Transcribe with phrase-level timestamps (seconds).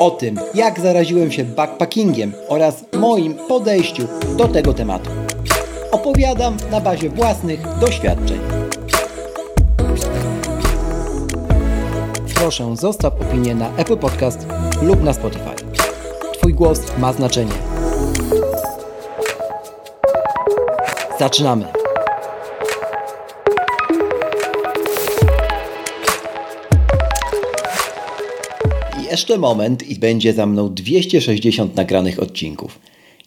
[0.00, 4.02] o tym, jak zaraziłem się backpackingiem oraz moim podejściu
[4.36, 5.10] do tego tematu.
[5.92, 8.38] Opowiadam na bazie własnych doświadczeń.
[12.34, 14.46] Proszę, zostaw opinię na Apple Podcast
[14.82, 15.54] lub na Spotify.
[16.32, 17.52] Twój głos ma znaczenie.
[21.18, 21.79] Zaczynamy!
[29.10, 32.78] Jeszcze moment i będzie za mną 260 nagranych odcinków.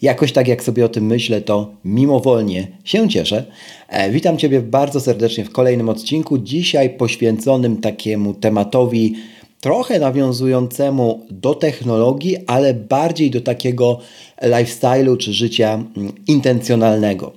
[0.02, 3.46] Jakoś tak jak sobie o tym myślę, to mimowolnie się cieszę.
[3.88, 9.16] E, witam Ciebie bardzo serdecznie w kolejnym odcinku, dzisiaj poświęconym takiemu tematowi
[9.62, 14.00] trochę nawiązującemu do technologii, ale bardziej do takiego
[14.42, 17.32] lifestyle'u czy życia mm, intencjonalnego.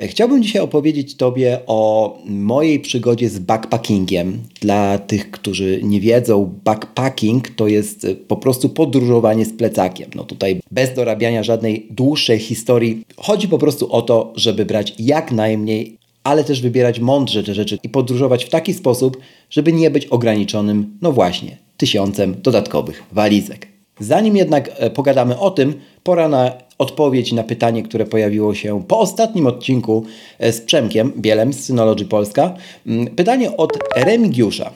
[0.00, 4.38] Chciałbym dzisiaj opowiedzieć Tobie o mojej przygodzie z backpackingiem.
[4.60, 10.10] Dla tych, którzy nie wiedzą, backpacking to jest po prostu podróżowanie z plecakiem.
[10.14, 13.04] No tutaj bez dorabiania żadnej dłuższej historii.
[13.16, 17.78] Chodzi po prostu o to, żeby brać jak najmniej, ale też wybierać mądrze te rzeczy
[17.82, 19.16] i podróżować w taki sposób,
[19.50, 23.68] żeby nie być ograniczonym, no właśnie, tysiącem dodatkowych walizek.
[24.00, 28.98] Zanim jednak e, pogadamy o tym, pora na odpowiedź na pytanie, które pojawiło się po
[28.98, 30.04] ostatnim odcinku
[30.38, 32.54] e, z Przemkiem Bielem z Synology Polska.
[32.86, 34.70] Mm, pytanie od Remigiusza.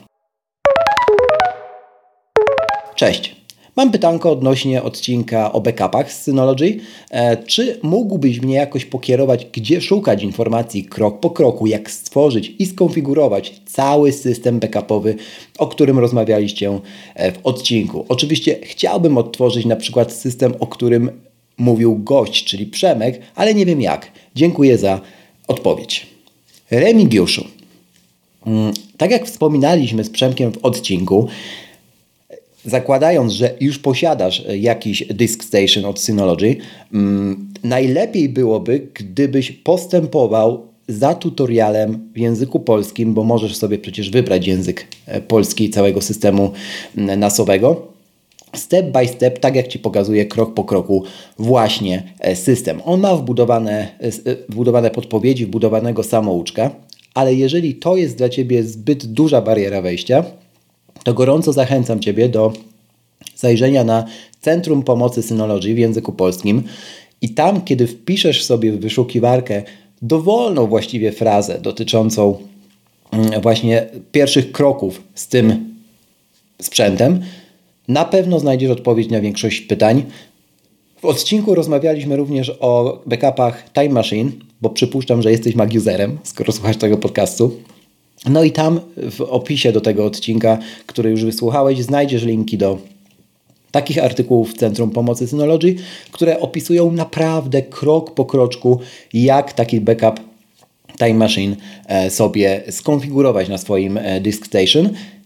[2.95, 3.41] Cześć.
[3.77, 6.77] Mam pytanko odnośnie odcinka o backupach z Synology.
[7.11, 12.67] E, czy mógłbyś mnie jakoś pokierować, gdzie szukać informacji krok po kroku, jak stworzyć i
[12.67, 15.15] skonfigurować cały system backupowy,
[15.59, 16.81] o którym rozmawialiście
[17.15, 18.05] e, w odcinku?
[18.09, 21.11] Oczywiście chciałbym odtworzyć na przykład system, o którym
[21.61, 24.13] mówił gość, czyli Przemek, ale nie wiem jak.
[24.35, 25.01] Dziękuję za
[25.49, 26.07] odpowiedź.
[26.71, 27.47] Remigiuszu,
[28.47, 31.29] mm, tak jak wspominaliśmy z Przemkiem w odcinku,
[32.65, 36.57] zakładając, że już posiadasz jakiś Disk Station od Synology,
[36.95, 44.47] mm, najlepiej byłoby, gdybyś postępował za tutorialem w języku polskim, bo możesz sobie przecież wybrać
[44.47, 46.53] język e, polski całego systemu
[46.97, 47.90] mm, nasowego.
[48.57, 51.05] Step by step, tak jak Ci pokazuje krok po kroku
[51.39, 52.81] właśnie e, system.
[52.85, 56.71] On ma wbudowane, e, wbudowane podpowiedzi, wbudowanego samouczka,
[57.15, 60.25] ale jeżeli to jest dla Ciebie zbyt duża bariera wejścia,
[61.05, 62.53] to gorąco zachęcam Ciebie do
[63.37, 64.05] zajrzenia na
[64.41, 66.63] Centrum Pomocy Synologii w języku polskim
[67.23, 69.63] i tam, kiedy wpiszesz sobie w wyszukiwarkę
[70.03, 72.39] dowolną właściwie frazę dotyczącą
[73.13, 75.75] mm, właśnie pierwszych kroków z tym
[76.61, 77.21] sprzętem,
[77.91, 80.05] na pewno znajdziesz odpowiedź na większość pytań.
[81.01, 84.31] W odcinku rozmawialiśmy również o backupach Time Machine,
[84.61, 87.57] bo przypuszczam, że jesteś mag-userem, skoro słuchasz tego podcastu.
[88.29, 88.81] No i tam
[89.11, 92.79] w opisie do tego odcinka, który już wysłuchałeś, znajdziesz linki do
[93.71, 95.75] takich artykułów w Centrum Pomocy Synology,
[96.11, 98.81] które opisują naprawdę krok po kroczku,
[99.13, 100.21] jak taki backup
[100.99, 104.87] Time Machine e, sobie skonfigurować na swoim e, Disk Station.
[104.87, 105.20] Mm,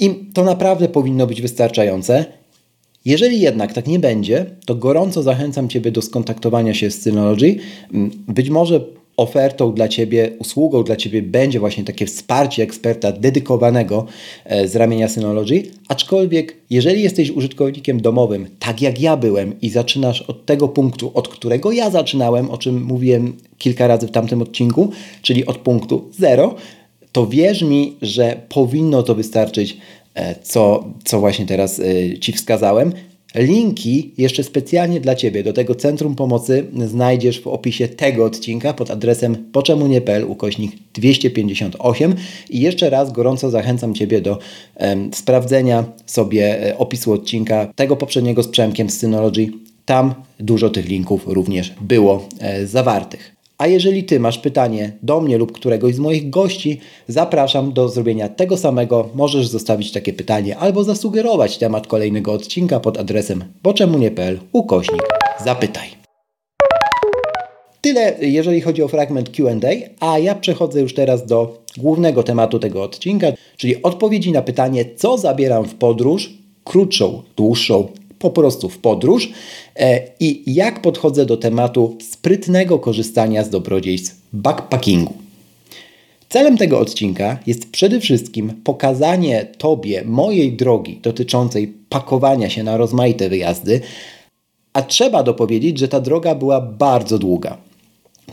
[0.00, 2.24] I to naprawdę powinno być wystarczające.
[3.04, 7.56] Jeżeli jednak tak nie będzie, to gorąco zachęcam Ciebie do skontaktowania się z Synology.
[7.92, 8.80] Mm, być może
[9.16, 14.06] ofertą dla Ciebie, usługą dla Ciebie będzie właśnie takie wsparcie eksperta dedykowanego
[14.44, 20.22] e, z ramienia Synology, aczkolwiek jeżeli jesteś użytkownikiem domowym, tak jak ja byłem i zaczynasz
[20.22, 24.90] od tego punktu, od którego ja zaczynałem, o czym mówiłem kilka razy w tamtym odcinku,
[25.22, 26.54] czyli od punktu zero,
[27.14, 29.76] to wierz mi, że powinno to wystarczyć,
[30.14, 32.92] e, co, co właśnie teraz e, Ci wskazałem.
[33.34, 38.90] Linki jeszcze specjalnie dla Ciebie do tego Centrum Pomocy znajdziesz w opisie tego odcinka pod
[38.90, 42.14] adresem poczemunie.pl ukośnik 258
[42.50, 44.38] i jeszcze raz gorąco zachęcam Ciebie do
[45.12, 49.48] sprawdzenia sobie e, opisu odcinka tego poprzedniego z Przemkiem z Synology.
[49.84, 53.33] Tam dużo tych linków również było e, zawartych.
[53.64, 58.28] A jeżeli Ty masz pytanie do mnie lub któregoś z moich gości, zapraszam do zrobienia
[58.28, 59.08] tego samego.
[59.14, 65.02] Możesz zostawić takie pytanie albo zasugerować temat kolejnego odcinka pod adresem boczemunie.pl ukośnik
[65.44, 65.88] zapytaj.
[67.80, 69.70] Tyle, jeżeli chodzi o fragment QA,
[70.00, 73.26] a ja przechodzę już teraz do głównego tematu tego odcinka,
[73.56, 76.30] czyli odpowiedzi na pytanie, co zabieram w podróż,
[76.64, 77.88] krótszą, dłuższą,
[78.24, 79.28] po prostu w podróż
[79.76, 85.14] e, i jak podchodzę do tematu sprytnego korzystania z dobrodziejstw backpackingu.
[86.28, 93.28] Celem tego odcinka jest przede wszystkim pokazanie Tobie mojej drogi dotyczącej pakowania się na rozmaite
[93.28, 93.80] wyjazdy,
[94.72, 97.56] a trzeba dopowiedzieć, że ta droga była bardzo długa.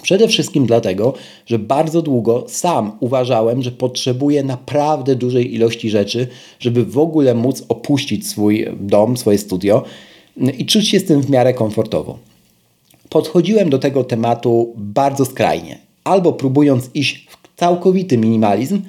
[0.02, 1.14] Przede wszystkim dlatego,
[1.46, 6.28] że bardzo długo sam uważałem, że potrzebuję naprawdę dużej ilości rzeczy,
[6.60, 9.84] żeby w ogóle móc opuścić swój dom, swoje studio
[10.58, 12.18] i czuć się z tym w miarę komfortowo.
[13.10, 18.82] Podchodziłem do tego tematu bardzo skrajnie, albo próbując iść w całkowity minimalizm,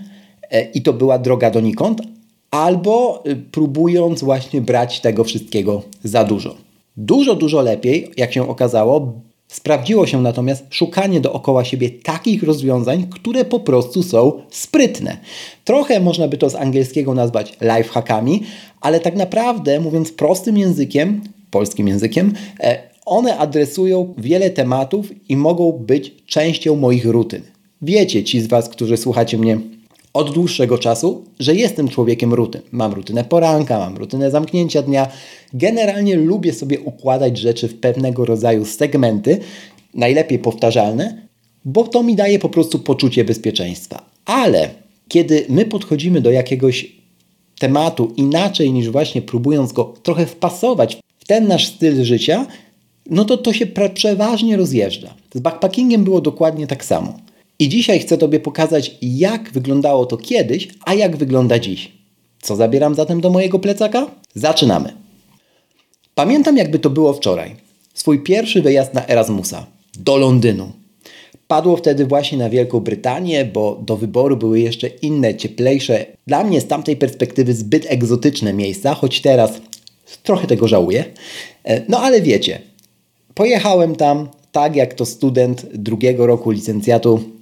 [0.51, 2.03] e, i to była droga donikąd,
[2.51, 6.55] albo y, próbując właśnie brać tego wszystkiego za dużo.
[6.97, 9.13] Dużo, dużo lepiej, jak się okazało,
[9.53, 15.17] Sprawdziło się natomiast szukanie dookoła siebie takich rozwiązań, które po prostu są sprytne.
[15.65, 18.43] Trochę można by to z angielskiego nazwać lifehackami,
[18.81, 21.21] ale tak naprawdę, mówiąc prostym językiem,
[21.51, 27.43] polskim językiem, e, one adresują wiele tematów i mogą być częścią moich rutyn.
[27.83, 29.59] Wiecie, ci z Was, którzy słuchacie mnie
[30.13, 32.63] od dłuższego czasu, że jestem człowiekiem rutyn.
[32.73, 35.09] Mam rutynę poranka, mam rutynę zamknięcia dnia.
[35.55, 39.39] Generalnie lubię sobie układać rzeczy w pewnego rodzaju segmenty,
[39.95, 41.27] najlepiej powtarzalne,
[41.65, 44.05] bo to mi daje po prostu poczucie bezpieczeństwa.
[44.25, 44.71] Ale
[45.09, 46.93] kiedy my podchodzimy do jakiegoś
[47.59, 52.47] tematu inaczej niż właśnie próbując go trochę wpasować w ten nasz styl życia,
[53.11, 55.15] no to to się przeważnie rozjeżdża.
[55.35, 57.19] Z backpackingiem było dokładnie tak samo.
[57.63, 61.93] I dzisiaj chcę Tobie pokazać, jak wyglądało to kiedyś, a jak wygląda dziś.
[62.41, 64.07] Co zabieram zatem do mojego plecaka?
[64.35, 64.93] Zaczynamy.
[66.15, 67.57] Pamiętam, jakby to było wczoraj.
[67.95, 69.67] Swój pierwszy wyjazd na Erasmusa
[69.99, 70.73] do Londynu.
[71.49, 76.61] Padło wtedy właśnie na Wielką Brytanię, bo do wyboru były jeszcze inne, cieplejsze, dla mnie
[76.61, 79.53] z tamtej perspektywy zbyt egzotyczne miejsca, choć teraz
[80.23, 81.05] trochę tego żałuję.
[81.65, 82.61] E, no ale wiecie,
[83.35, 87.42] pojechałem tam tak jak to student drugiego roku licencjatu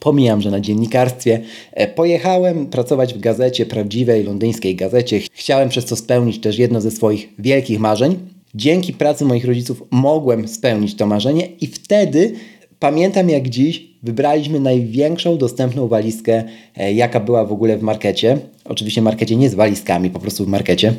[0.00, 1.40] Pomijam, że na dziennikarstwie
[1.72, 5.20] e, pojechałem pracować w gazecie, prawdziwej londyńskiej gazecie.
[5.32, 8.18] Chciałem przez to spełnić też jedno ze swoich wielkich marzeń.
[8.54, 12.32] Dzięki pracy moich rodziców mogłem spełnić to marzenie i wtedy
[12.78, 16.44] pamiętam jak dziś wybraliśmy największą dostępną walizkę,
[16.76, 18.38] e, jaka była w ogóle w markecie.
[18.64, 20.94] Oczywiście markecie nie z walizkami, po prostu w markecie.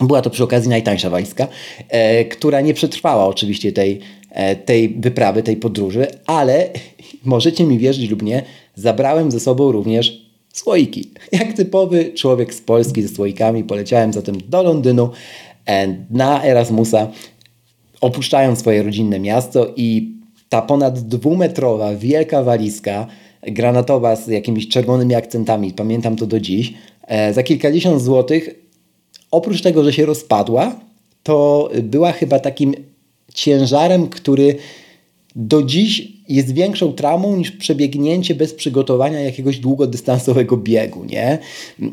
[0.00, 1.48] Była to przy okazji najtańsza walizka,
[1.88, 4.00] e, która nie przetrwała oczywiście tej,
[4.64, 6.68] tej wyprawy, tej podróży, ale
[7.24, 8.42] możecie mi wierzyć lub nie,
[8.74, 11.10] zabrałem ze sobą również słoiki.
[11.32, 15.10] Jak typowy człowiek z Polski ze słoikami poleciałem zatem do Londynu
[16.10, 17.08] na Erasmusa,
[18.00, 20.12] opuszczając swoje rodzinne miasto i
[20.48, 23.06] ta ponad dwumetrowa wielka walizka
[23.42, 26.74] granatowa z jakimiś czerwonymi akcentami, pamiętam to do dziś,
[27.06, 28.54] e, za kilkadziesiąt złotych
[29.30, 30.80] oprócz tego, że się rozpadła,
[31.22, 32.74] to była chyba takim
[33.34, 34.56] ciężarem, który
[35.38, 41.38] do dziś jest większą traumą niż przebiegnięcie bez przygotowania jakiegoś długodystansowego biegu, nie?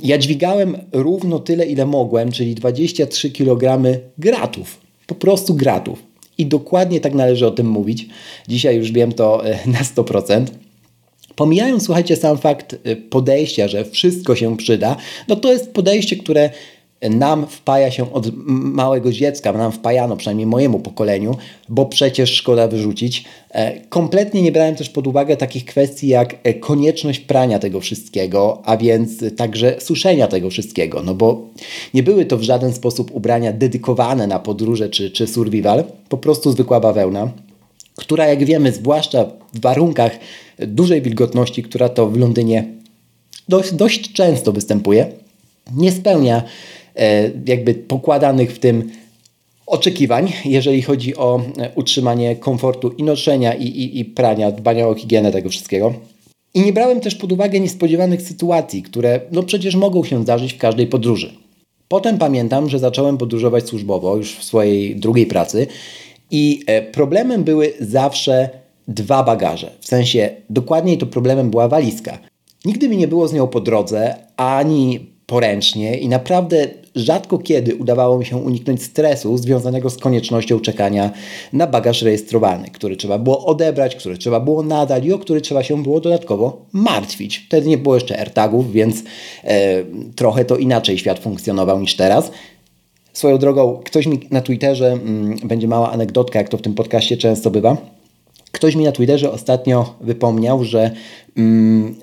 [0.04, 3.82] Ja dźwigałem równo tyle, ile mogłem, czyli 23 kg
[4.18, 4.80] gratów.
[5.08, 6.04] Po prostu gratów.
[6.38, 8.08] I dokładnie tak należy o tym mówić.
[8.48, 10.46] Dzisiaj już wiem to e, na 100%.
[11.36, 14.96] Pomijając, słuchajcie, sam fakt e, podejścia, że wszystko się przyda,
[15.28, 16.50] no to jest podejście, które
[17.02, 21.38] nam wpaja się od małego dziecka, nam wpajano, przynajmniej mojemu pokoleniu,
[21.70, 23.25] bo przecież szkoda wyrzucić.
[23.52, 28.62] E, kompletnie nie brałem też pod uwagę takich kwestii jak e, konieczność prania tego wszystkiego,
[28.66, 31.42] a więc także suszenia tego wszystkiego, no bo
[31.94, 36.52] nie były to w żaden sposób ubrania dedykowane na podróże czy, czy survival, po prostu
[36.52, 37.32] zwykła bawełna,
[37.96, 40.20] która jak wiemy, zwłaszcza w warunkach
[40.60, 42.66] dużej wilgotności, która to w Londynie
[43.50, 45.12] dość, dość często występuje,
[45.75, 46.44] nie spełnia
[47.46, 48.92] jakby pokładanych w tym
[49.66, 54.96] oczekiwań, jeżeli chodzi o e, utrzymanie komfortu i noszenia, i, i, i prania, dbania o
[54.96, 55.94] higienę tego wszystkiego.
[56.54, 60.58] I nie brałem też pod uwagę niespodziewanych sytuacji, które no przecież mogą się zdarzyć w
[60.58, 61.34] każdej podróży.
[61.88, 65.68] Potem pamiętam, że zacząłem podróżować służbowo już w swojej drugiej pracy
[66.32, 68.50] i e, problemem były zawsze
[68.88, 69.72] dwa bagaże.
[69.80, 72.20] W sensie dokładniej to problemem była walizka.
[72.66, 78.18] Nigdy mi nie było z nią po drodze, ani poręcznie i naprawdę rzadko kiedy udawało
[78.18, 81.12] mi się uniknąć stresu związanego z koniecznością czekania
[81.54, 85.64] na bagaż rejestrowany, który trzeba było odebrać, który trzeba było nadać i o który trzeba
[85.64, 87.38] się było dodatkowo martwić.
[87.38, 89.04] Wtedy nie było jeszcze AirTagów, więc
[89.44, 89.84] e,
[90.16, 92.32] trochę to inaczej świat funkcjonował niż teraz.
[93.14, 97.18] Swoją drogą, ktoś mi na Twitterze, mm, będzie mała anegdotka, jak to w tym podcaście
[97.18, 97.78] często bywa,
[98.52, 100.92] ktoś mi na Twitterze ostatnio wypomniał, że
[101.38, 101.96] mm,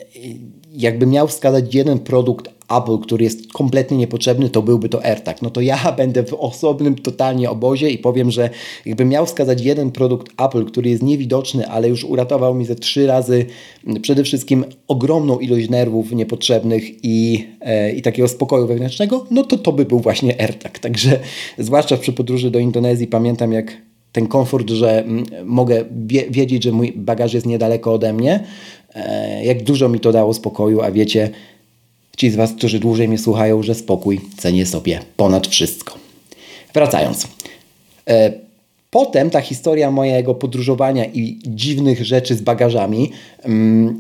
[0.73, 5.43] jakby miał wskazać jeden produkt Apple, który jest kompletnie niepotrzebny, to byłby to AirTag.
[5.43, 8.51] No to ja będę w osobnym totalnie obozie i powiem, że
[8.87, 13.07] jakbym miał wskazać jeden produkt Apple, który jest niewidoczny, ale już uratował mi ze trzy
[13.07, 13.47] razy
[14.03, 19.73] przede wszystkim ogromną ilość nerwów niepotrzebnych i, e, i takiego spokoju wewnętrznego, no to to
[19.73, 20.79] by był właśnie AirTag.
[20.79, 21.19] Także
[21.59, 23.77] zwłaszcza przy podróży do Indonezji pamiętam jak
[24.13, 25.85] ten komfort, że mm, mogę
[26.31, 28.45] wiedzieć, że mój bagaż jest niedaleko ode mnie,
[28.95, 31.31] e, jak dużo mi to dało spokoju, a wiecie,
[32.17, 35.95] ci z Was, którzy dłużej mnie słuchają, że spokój cenię sobie ponad wszystko.
[36.75, 37.29] Wracając.
[38.09, 38.33] E,
[38.91, 43.99] potem ta historia mojego podróżowania i dziwnych rzeczy z bagażami mm,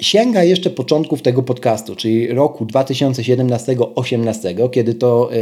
[0.00, 5.36] sięga jeszcze początków tego podcastu, czyli roku 2017-18, kiedy to, e,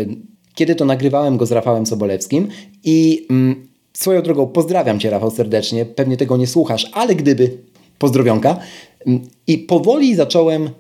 [0.55, 2.49] kiedy to nagrywałem go z Rafałem Sobolewskim
[2.85, 5.85] i mm, Swoją drogą pozdrawiam Cię, Rafał, serdecznie.
[5.85, 7.59] Pewnie tego nie słuchasz, ale gdyby,
[7.99, 8.59] pozdrowionka.
[9.47, 10.71] I powoli zacząłem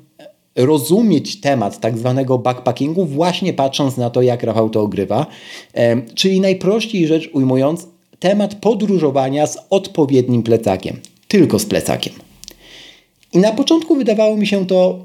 [0.56, 5.26] rozumieć temat tak zwanego backpackingu, właśnie patrząc na to, jak Rafał to ogrywa.
[6.14, 7.86] Czyli najprościej rzecz ujmując,
[8.18, 11.00] temat podróżowania z odpowiednim plecakiem.
[11.28, 12.12] Tylko z plecakiem.
[13.32, 14.98] I na początku wydawało mi się to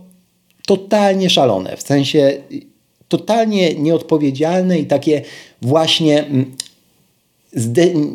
[0.68, 2.38] totalnie szalone, w sensie
[3.08, 5.22] totalnie nieodpowiedzialne i takie
[5.62, 6.26] właśnie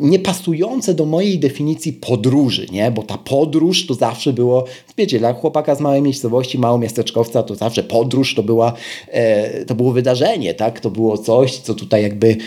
[0.01, 2.91] niepasujące do mojej definicji podróży, nie?
[2.91, 4.65] bo ta podróż to zawsze było,
[4.97, 8.73] wiecie, dla chłopaka z małej miejscowości, małomiasteczkowca, to zawsze podróż to, była,
[9.07, 10.79] e, to było wydarzenie, tak?
[10.79, 12.37] to było coś, co tutaj jakby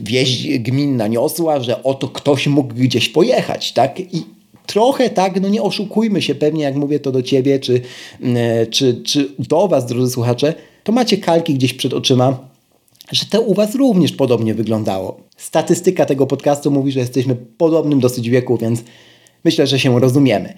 [0.00, 4.00] wieść gminna niosła, że oto ktoś mógł gdzieś pojechać, tak?
[4.00, 4.22] I
[4.66, 7.80] trochę tak, no nie oszukujmy się pewnie, jak mówię to do ciebie, czy,
[8.24, 12.51] e, czy, czy do was, drodzy słuchacze, to macie kalki gdzieś przed oczyma,
[13.10, 15.20] że to u Was również podobnie wyglądało.
[15.36, 18.82] Statystyka tego podcastu mówi, że jesteśmy podobnym dosyć wieku, więc
[19.44, 20.54] myślę, że się rozumiemy.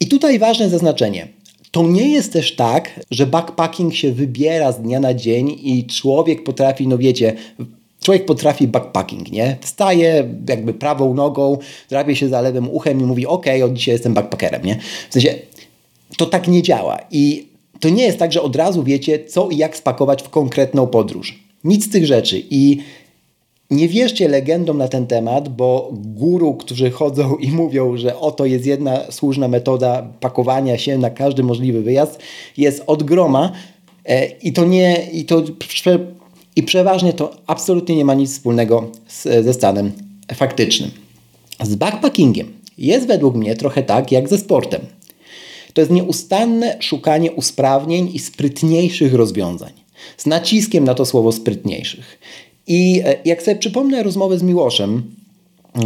[0.00, 1.28] I tutaj ważne zaznaczenie.
[1.70, 6.44] To nie jest też tak, że backpacking się wybiera z dnia na dzień i człowiek
[6.44, 7.34] potrafi, no wiecie,
[8.02, 9.56] człowiek potrafi backpacking, nie?
[9.60, 11.58] Wstaje jakby prawą nogą,
[11.90, 14.78] drapie się za lewym uchem i mówi, ok, od dzisiaj jestem backpackerem, nie?
[15.10, 15.34] W sensie,
[16.16, 17.48] to tak nie działa i
[17.80, 21.47] to nie jest tak, że od razu wiecie, co i jak spakować w konkretną podróż.
[21.64, 22.42] Nic z tych rzeczy.
[22.50, 22.78] I
[23.70, 28.66] nie wierzcie legendom na ten temat, bo guru, którzy chodzą i mówią, że oto jest
[28.66, 32.18] jedna słuszna metoda pakowania się na każdy możliwy wyjazd,
[32.56, 33.52] jest od groma
[34.04, 35.42] e, i to nie, i to
[36.56, 39.92] i przeważnie to absolutnie nie ma nic wspólnego z, ze stanem
[40.34, 40.90] faktycznym.
[41.62, 44.80] Z backpackingiem jest według mnie trochę tak jak ze sportem.
[45.72, 49.72] To jest nieustanne szukanie usprawnień i sprytniejszych rozwiązań
[50.16, 52.18] z naciskiem na to słowo sprytniejszych.
[52.66, 55.02] I e, jak sobie przypomnę rozmowę z Miłoszem,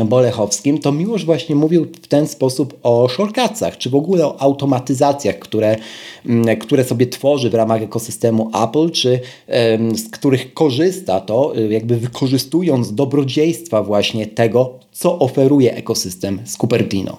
[0.05, 5.39] Bolechowskim, to Miłosz właśnie mówił w ten sposób o shortcutsach, czy w ogóle o automatyzacjach,
[5.39, 5.77] które,
[6.27, 9.21] mm, które sobie tworzy w ramach ekosystemu Apple, czy
[9.95, 17.19] z których korzysta to, y, jakby wykorzystując dobrodziejstwa właśnie tego, co oferuje ekosystem z Cupertino.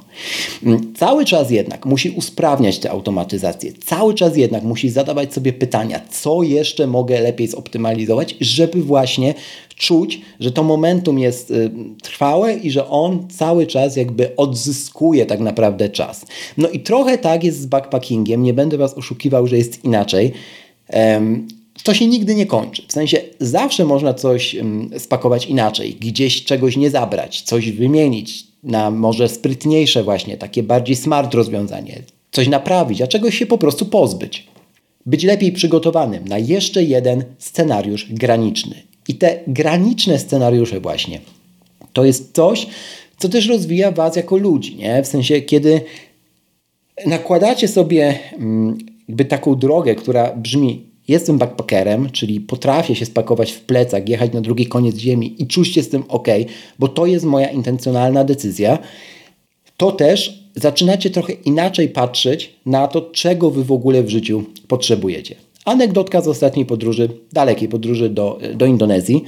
[0.63, 6.01] Mm, cały czas jednak musi usprawniać te automatyzacje, cały czas jednak musi zadawać sobie pytania,
[6.11, 9.33] co jeszcze mogę lepiej zoptymalizować, żeby właśnie
[9.75, 15.39] czuć, że to momentum jest y, trwałe i że on cały czas jakby odzyskuje tak
[15.39, 16.25] naprawdę czas.
[16.57, 20.31] No i trochę tak jest z backpackingiem, nie będę Was oszukiwał, że jest inaczej.
[21.83, 22.83] To się nigdy nie kończy.
[22.87, 24.55] W sensie zawsze można coś
[24.97, 31.33] spakować inaczej, gdzieś czegoś nie zabrać, coś wymienić na może sprytniejsze właśnie, takie bardziej smart
[31.33, 32.01] rozwiązanie,
[32.31, 34.47] coś naprawić, a czegoś się po prostu pozbyć.
[35.05, 38.75] Być lepiej przygotowanym na jeszcze jeden scenariusz graniczny.
[39.07, 41.19] I te graniczne scenariusze właśnie,
[41.93, 42.67] to jest coś,
[43.17, 45.03] co też rozwija Was jako ludzi, nie?
[45.03, 45.81] W sensie, kiedy
[47.05, 48.77] nakładacie sobie mm,
[49.07, 54.41] jakby taką drogę, która brzmi jestem backpackerem, czyli potrafię się spakować w plecak, jechać na
[54.41, 56.27] drugi koniec ziemi i czuć się z tym ok,
[56.79, 58.77] bo to jest moja intencjonalna decyzja,
[59.77, 65.35] to też zaczynacie trochę inaczej patrzeć na to, czego wy w ogóle w życiu potrzebujecie.
[65.65, 69.23] Anegdotka z ostatniej podróży, dalekiej podróży do, do Indonezji,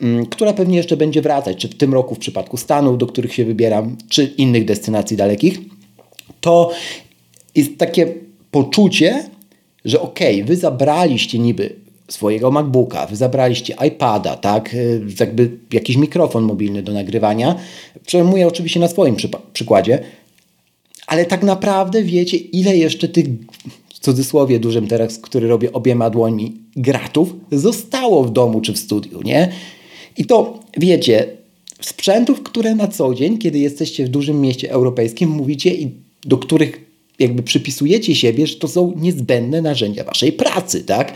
[0.00, 3.34] mm, która pewnie jeszcze będzie wracać, czy w tym roku w przypadku Stanów, do których
[3.34, 5.60] się wybieram, czy innych destynacji dalekich,
[6.40, 6.70] to
[7.54, 8.14] jest takie
[8.50, 9.24] poczucie,
[9.86, 11.76] że okej, okay, wy zabraliście niby
[12.08, 17.54] swojego MacBooka, wy zabraliście iPada, tak, y, jakby jakiś mikrofon mobilny do nagrywania.
[18.06, 19.16] Przejmuję oczywiście na swoim
[19.52, 19.98] przykładzie,
[21.06, 23.26] ale tak naprawdę wiecie, ile jeszcze tych
[24.00, 29.52] cudzysłowie dużym teraz, który robię obiema dłońmi, gratów, zostało w domu czy w studiu, nie?
[30.16, 31.26] I to, wiecie,
[31.80, 35.90] sprzętów, które na co dzień, kiedy jesteście w dużym mieście europejskim, mówicie i
[36.24, 36.85] do których
[37.18, 41.14] jakby przypisujecie siebie, że to są niezbędne narzędzia waszej pracy, tak?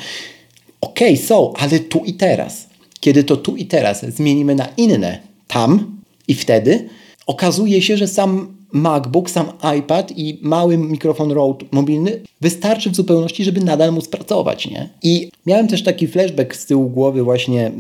[0.81, 2.69] Okej, okay, są, ale tu i teraz.
[3.01, 6.89] Kiedy to tu i teraz zmienimy na inne tam i wtedy
[7.27, 9.47] okazuje się, że sam MacBook, sam
[9.79, 14.89] iPad i mały mikrofon Rode mobilny wystarczy w zupełności, żeby nadal móc pracować, nie?
[15.03, 17.73] I miałem też taki flashback z tyłu głowy właśnie e,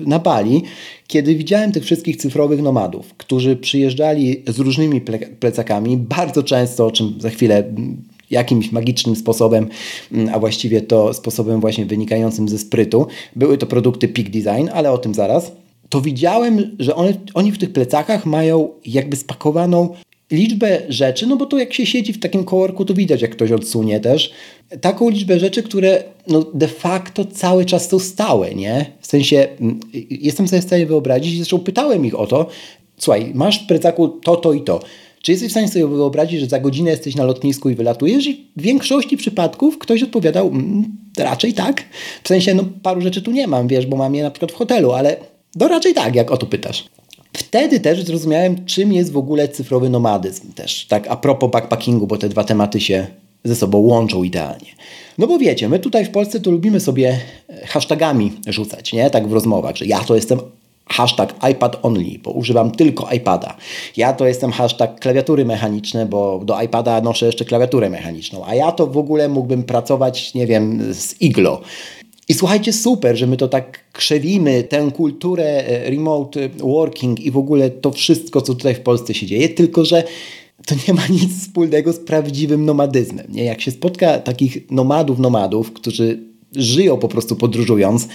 [0.00, 0.62] na Bali,
[1.06, 5.00] kiedy widziałem tych wszystkich cyfrowych nomadów, którzy przyjeżdżali z różnymi
[5.40, 7.64] plecakami, bardzo często, o czym za chwilę
[8.30, 9.68] jakimś magicznym sposobem,
[10.32, 13.06] a właściwie to sposobem właśnie wynikającym ze sprytu.
[13.36, 15.52] Były to produkty Peak Design, ale o tym zaraz.
[15.88, 19.94] To widziałem, że one, oni w tych plecakach mają jakby spakowaną
[20.30, 23.52] liczbę rzeczy, no bo to jak się siedzi w takim kołorku, to widać, jak ktoś
[23.52, 24.30] odsunie też,
[24.80, 28.86] taką liczbę rzeczy, które no de facto cały czas są stałe, nie?
[29.00, 32.46] W sensie, mm, jestem sobie w stanie wyobrazić, zresztą pytałem ich o to,
[32.98, 34.80] słuchaj, masz w plecaku to, to i to.
[35.22, 38.26] Czy jesteś w stanie sobie wyobrazić, że za godzinę jesteś na lotnisku i wylatujesz?
[38.26, 40.84] I w większości przypadków ktoś odpowiadał, mm,
[41.18, 41.84] raczej tak.
[42.22, 44.54] W sensie, no paru rzeczy tu nie mam, wiesz, bo mam je na przykład w
[44.54, 45.16] hotelu, ale
[45.56, 46.84] no raczej tak, jak o to pytasz.
[47.32, 52.18] Wtedy też zrozumiałem, czym jest w ogóle cyfrowy nomadyzm też, tak a propos backpackingu, bo
[52.18, 53.06] te dwa tematy się
[53.44, 54.68] ze sobą łączą idealnie.
[55.18, 59.10] No bo wiecie, my tutaj w Polsce to lubimy sobie e, hashtagami rzucać, nie?
[59.10, 60.40] Tak w rozmowach, że ja to jestem
[60.86, 63.56] hashtag iPad only, bo używam tylko iPada.
[63.96, 68.72] Ja to jestem hashtag klawiatury mechaniczne, bo do iPada noszę jeszcze klawiaturę mechaniczną, a ja
[68.72, 71.60] to w ogóle mógłbym pracować, nie wiem, z Iglo.
[72.30, 77.36] I słuchajcie, super, że my to tak krzewimy, tę kulturę e, remote working i w
[77.36, 80.04] ogóle to wszystko, co tutaj w Polsce się dzieje, tylko że
[80.66, 83.26] to nie ma nic wspólnego z prawdziwym nomadyzmem.
[83.28, 83.44] Nie?
[83.44, 86.18] Jak się spotka takich nomadów, nomadów, którzy
[86.56, 88.08] żyją po prostu podróżując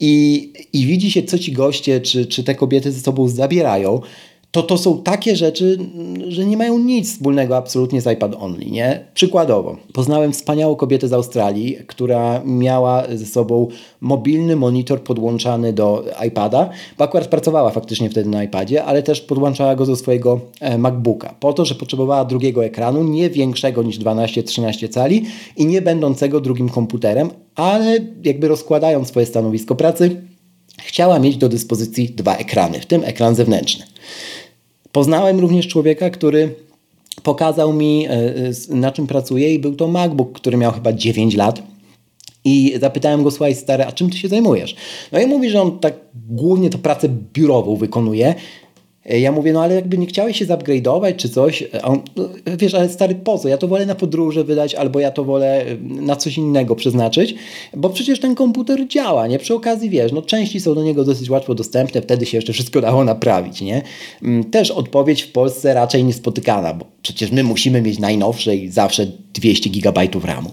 [0.00, 4.00] i, i widzi się, co ci goście czy, czy te kobiety ze sobą zabierają,
[4.54, 5.78] to to są takie rzeczy,
[6.28, 9.04] że nie mają nic wspólnego absolutnie z iPad Only, nie?
[9.14, 13.68] Przykładowo, poznałem wspaniałą kobietę z Australii, która miała ze sobą
[14.00, 19.76] mobilny monitor podłączany do iPada, bo akurat pracowała faktycznie wtedy na iPadzie, ale też podłączała
[19.76, 24.88] go do swojego e, MacBooka, po to, że potrzebowała drugiego ekranu, nie większego niż 12-13
[24.88, 25.24] cali
[25.56, 30.22] i nie będącego drugim komputerem, ale jakby rozkładając swoje stanowisko pracy,
[30.82, 33.84] chciała mieć do dyspozycji dwa ekrany, w tym ekran zewnętrzny.
[34.94, 36.54] Poznałem również człowieka, który
[37.22, 41.34] pokazał mi, e, e, na czym pracuje, i był to MacBook, który miał chyba 9
[41.34, 41.62] lat.
[42.44, 44.76] I zapytałem go, słuchaj stary, a czym ty się zajmujesz?
[45.12, 45.94] No i mówi, że on tak
[46.28, 48.34] głównie to pracę biurową wykonuje
[49.06, 52.74] ja mówię, no ale jakby nie chciałeś się zupgrade'ować czy coś, e, on, no, wiesz,
[52.74, 53.48] ale stary, po co?
[53.48, 57.34] Ja to wolę na podróże wydać, albo ja to wolę e, na coś innego przeznaczyć,
[57.76, 59.38] bo przecież ten komputer działa, nie?
[59.38, 62.80] Przy okazji, wiesz, no części są do niego dosyć łatwo dostępne, wtedy się jeszcze wszystko
[62.80, 63.82] dało naprawić, nie?
[64.22, 69.06] Mm, też odpowiedź w Polsce raczej niespotykana, bo przecież my musimy mieć najnowsze i zawsze
[69.34, 70.50] 200 GB RAMu.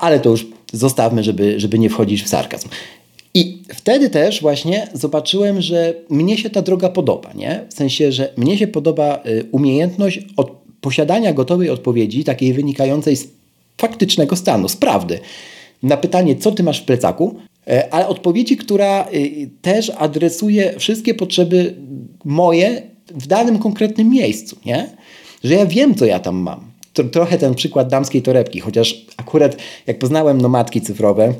[0.00, 2.68] Ale to już zostawmy, żeby, żeby nie wchodzić w sarkazm.
[3.34, 7.66] I wtedy też właśnie zobaczyłem, że mnie się ta droga podoba, nie?
[7.70, 10.20] W sensie, że mnie się podoba y, umiejętność
[10.80, 13.28] posiadania gotowej odpowiedzi, takiej wynikającej z
[13.78, 15.18] faktycznego stanu, z prawdy.
[15.82, 17.34] Na pytanie, co ty masz w plecaku,
[17.66, 21.74] e, ale odpowiedzi, która y, też adresuje wszystkie potrzeby
[22.24, 22.82] moje
[23.14, 24.90] w danym konkretnym miejscu, nie?
[25.44, 26.60] Że ja wiem, co ja tam mam.
[27.12, 31.34] Trochę ten przykład damskiej torebki, chociaż akurat jak poznałem nomadki cyfrowe,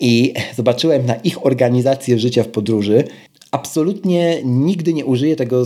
[0.00, 3.04] i zobaczyłem na ich organizację życia w podróży,
[3.54, 5.62] absolutnie nigdy nie użyję tego,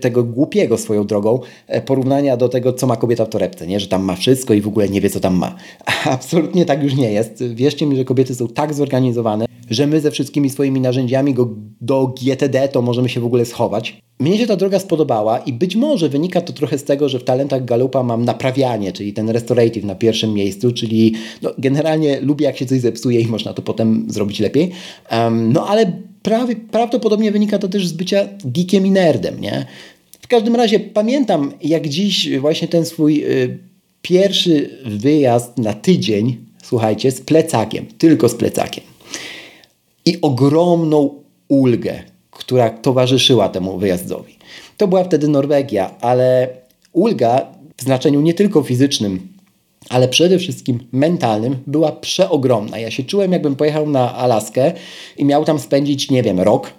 [0.00, 3.80] tego głupiego swoją drogą e, porównania do tego, co ma kobieta w torebce, nie?
[3.80, 5.54] że tam ma wszystko i w ogóle nie wie, co tam ma.
[6.04, 7.44] Absolutnie tak już nie jest.
[7.54, 11.48] Wierzcie mi, że kobiety są tak zorganizowane, że my ze wszystkimi swoimi narzędziami go,
[11.80, 14.00] do GTD to możemy się w ogóle schować.
[14.18, 17.24] Mnie się ta droga spodobała i być może wynika to trochę z tego, że w
[17.24, 22.56] talentach Galupa mam naprawianie, czyli ten restorative na pierwszym miejscu, czyli no, generalnie lubię jak
[22.56, 24.70] się coś zepsuje i można to potem zrobić lepiej.
[25.12, 29.66] Um, no ale prawie, prawdopodobnie wynika to też z bycia geekiem i nerdem, nie?
[30.20, 33.58] W każdym razie pamiętam jak dziś właśnie ten swój y,
[34.02, 38.84] pierwszy wyjazd na tydzień, słuchajcie, z plecakiem, tylko z plecakiem.
[40.04, 41.14] I ogromną
[41.48, 44.36] ulgę, która towarzyszyła temu wyjazdowi.
[44.76, 46.48] To była wtedy Norwegia, ale
[46.92, 49.28] ulga w znaczeniu nie tylko fizycznym,
[49.88, 52.78] ale przede wszystkim mentalnym była przeogromna.
[52.78, 54.72] Ja się czułem, jakbym pojechał na Alaskę
[55.18, 56.72] i miał tam spędzić, nie wiem, rok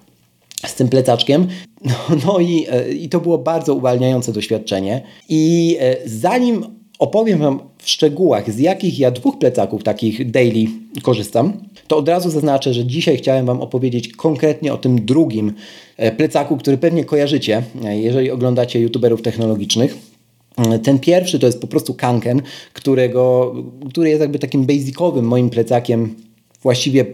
[0.67, 1.47] z tym plecaczkiem.
[1.85, 1.93] No,
[2.25, 5.01] no i, e, i to było bardzo uwalniające doświadczenie.
[5.29, 6.65] I e, zanim
[6.99, 10.65] opowiem Wam w szczegółach, z jakich ja dwóch plecaków takich daily
[11.01, 11.53] korzystam,
[11.87, 15.53] to od razu zaznaczę, że dzisiaj chciałem Wam opowiedzieć konkretnie o tym drugim
[15.97, 20.10] e, plecaku, który pewnie kojarzycie, jeżeli oglądacie youtuberów technologicznych.
[20.83, 22.41] Ten pierwszy to jest po prostu kanken,
[22.73, 23.53] którego,
[23.89, 26.15] który jest jakby takim basicowym moim plecakiem,
[26.61, 27.05] właściwie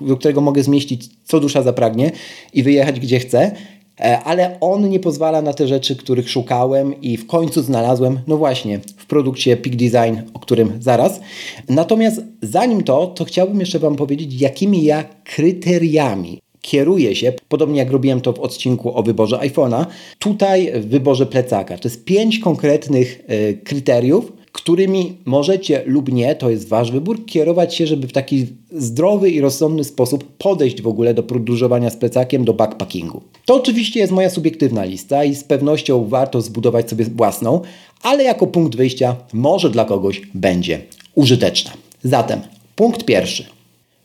[0.00, 2.12] do którego mogę zmieścić co dusza zapragnie
[2.52, 3.52] i wyjechać gdzie chcę.
[4.00, 8.36] E, ale on nie pozwala na te rzeczy, których szukałem i w końcu znalazłem, no
[8.36, 11.20] właśnie, w produkcie Peak Design, o którym zaraz.
[11.68, 17.90] Natomiast zanim to, to chciałbym jeszcze Wam powiedzieć, jakimi ja kryteriami kieruję się, podobnie jak
[17.90, 19.86] robiłem to w odcinku o wyborze iPhone'a,
[20.18, 21.78] tutaj w wyborze plecaka.
[21.78, 27.74] To jest pięć konkretnych y, kryteriów, którymi możecie lub nie, to jest Wasz wybór, kierować
[27.74, 32.44] się, żeby w taki zdrowy i rozsądny sposób podejść w ogóle do podróżowania z plecakiem,
[32.44, 33.22] do backpackingu.
[33.44, 37.60] To oczywiście jest moja subiektywna lista i z pewnością warto zbudować sobie własną,
[38.02, 40.80] ale jako punkt wyjścia może dla kogoś będzie
[41.14, 41.72] użyteczna.
[42.02, 42.40] Zatem
[42.76, 43.55] punkt pierwszy.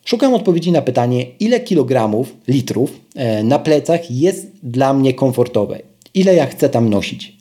[0.06, 5.80] Szukam odpowiedzi na pytanie, ile kilogramów, litrów e, na plecach jest dla mnie komfortowe.
[6.14, 7.36] Ile ja chcę tam nosić.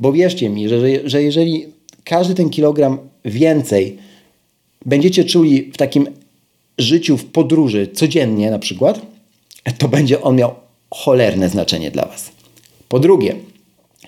[0.00, 1.66] Bo wierzcie mi, że, że jeżeli
[2.04, 3.96] każdy ten kilogram więcej
[4.86, 6.08] będziecie czuli w takim
[6.78, 9.00] życiu w podróży codziennie na przykład,
[9.78, 10.54] to będzie on miał
[10.90, 12.30] cholerne znaczenie dla Was.
[12.88, 13.36] Po drugie,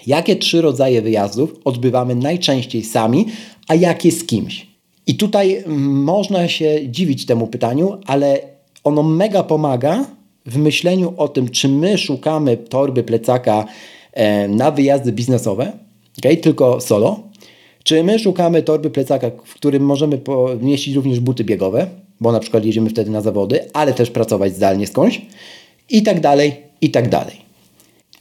[0.06, 3.26] jakie trzy rodzaje wyjazdów odbywamy najczęściej sami,
[3.68, 4.69] a jakie z kimś?
[5.10, 8.38] I tutaj można się dziwić temu pytaniu, ale
[8.84, 10.06] ono mega pomaga
[10.46, 13.64] w myśleniu o tym, czy my szukamy torby, plecaka
[14.12, 15.72] e, na wyjazdy biznesowe,
[16.18, 17.20] okay, tylko solo,
[17.84, 21.86] czy my szukamy torby plecaka, w którym możemy pomieścić również buty biegowe,
[22.20, 25.20] bo na przykład jedziemy wtedy na zawody, ale też pracować zdalnie skądś
[25.88, 27.36] i tak dalej, i tak dalej.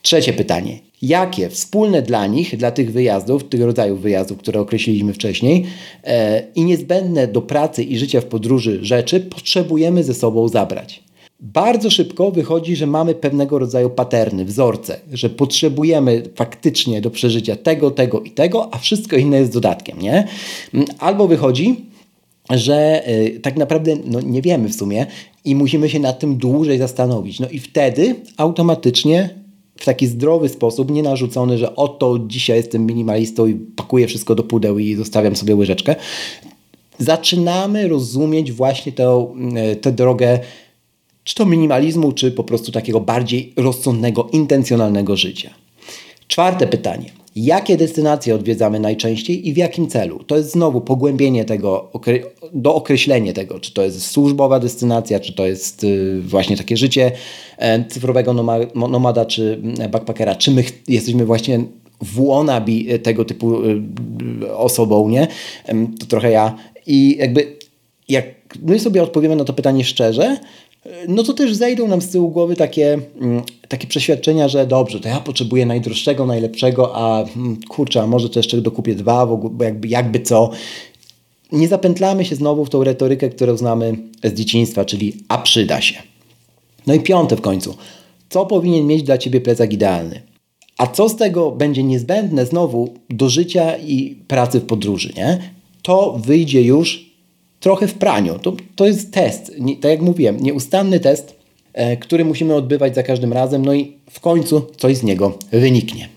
[0.01, 0.88] Trzecie pytanie.
[1.01, 5.65] Jakie wspólne dla nich, dla tych wyjazdów, tych rodzajów wyjazdów, które określiliśmy wcześniej
[6.03, 11.03] e, i niezbędne do pracy i życia w podróży rzeczy potrzebujemy ze sobą zabrać?
[11.39, 17.91] bardzo szybko wychodzi, że mamy pewnego rodzaju paterny, wzorce, że potrzebujemy faktycznie do przeżycia tego,
[17.91, 20.27] tego i tego, a wszystko inne jest dodatkiem, nie?
[20.99, 21.85] Albo wychodzi,
[22.49, 25.05] że y, tak naprawdę no, nie wiemy w sumie
[25.45, 27.39] i musimy się nad tym dłużej zastanowić.
[27.39, 29.29] No i wtedy automatycznie
[29.79, 34.43] w taki zdrowy sposób, nie narzucony, że oto dzisiaj jestem minimalistą i pakuję wszystko do
[34.43, 35.95] pudeł i zostawiam sobie łyżeczkę,
[36.97, 39.33] zaczynamy rozumieć właśnie tę,
[39.71, 40.39] y, tę drogę
[41.23, 45.49] czy to minimalizmu, czy po prostu takiego bardziej rozsądnego, intencjonalnego życia.
[46.27, 47.18] Czwarte pytanie.
[47.35, 50.23] Jakie destynacje odwiedzamy najczęściej i w jakim celu?
[50.23, 51.91] To jest znowu pogłębienie tego,
[52.53, 57.11] do określenia tego, czy to jest służbowa destynacja, czy to jest y, właśnie takie życie
[57.57, 58.33] e, cyfrowego
[58.75, 61.63] nomada, czy mm, backpackera, czy my jesteśmy właśnie
[62.01, 63.81] w wannabe tego typu y,
[64.43, 65.27] y, osobą, nie?
[65.99, 66.55] To trochę ja.
[66.87, 67.57] I jakby
[68.09, 68.25] jak
[68.61, 70.37] my sobie odpowiemy na to pytanie szczerze,
[71.07, 75.07] no to też zejdą nam z tyłu głowy takie, mm, takie przeświadczenia, że dobrze, to
[75.07, 79.87] ja potrzebuję najdroższego, najlepszego, a mm, kurczę, a może to jeszcze dokupię dwa, bo jakby,
[79.87, 80.49] jakby co.
[81.51, 85.95] Nie zapętlamy się znowu w tą retorykę, którą znamy z dzieciństwa, czyli a przyda się.
[86.87, 87.75] No i piąte w końcu.
[88.29, 90.21] Co powinien mieć dla Ciebie plecak idealny?
[90.77, 95.39] A co z tego będzie niezbędne znowu do życia i pracy w podróży, nie?
[95.81, 97.08] To wyjdzie już
[97.59, 98.39] trochę w praniu.
[98.39, 101.35] To, to jest test, nie, tak jak mówiłem, nieustanny test,
[101.73, 106.09] e, który musimy odbywać za każdym razem, no i w końcu coś z niego wyniknie.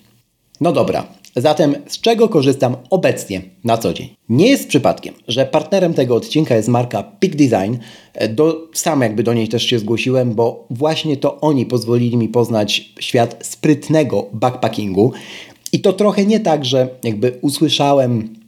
[0.60, 4.08] No dobra, zatem z czego korzystam obecnie na co dzień?
[4.28, 7.76] Nie jest przypadkiem, że partnerem tego odcinka jest marka Peak Design.
[8.14, 12.28] E, do, sam jakby do niej też się zgłosiłem, bo właśnie to oni pozwolili mi
[12.28, 15.12] poznać świat sprytnego backpackingu.
[15.72, 18.41] I to trochę nie tak, że jakby usłyszałem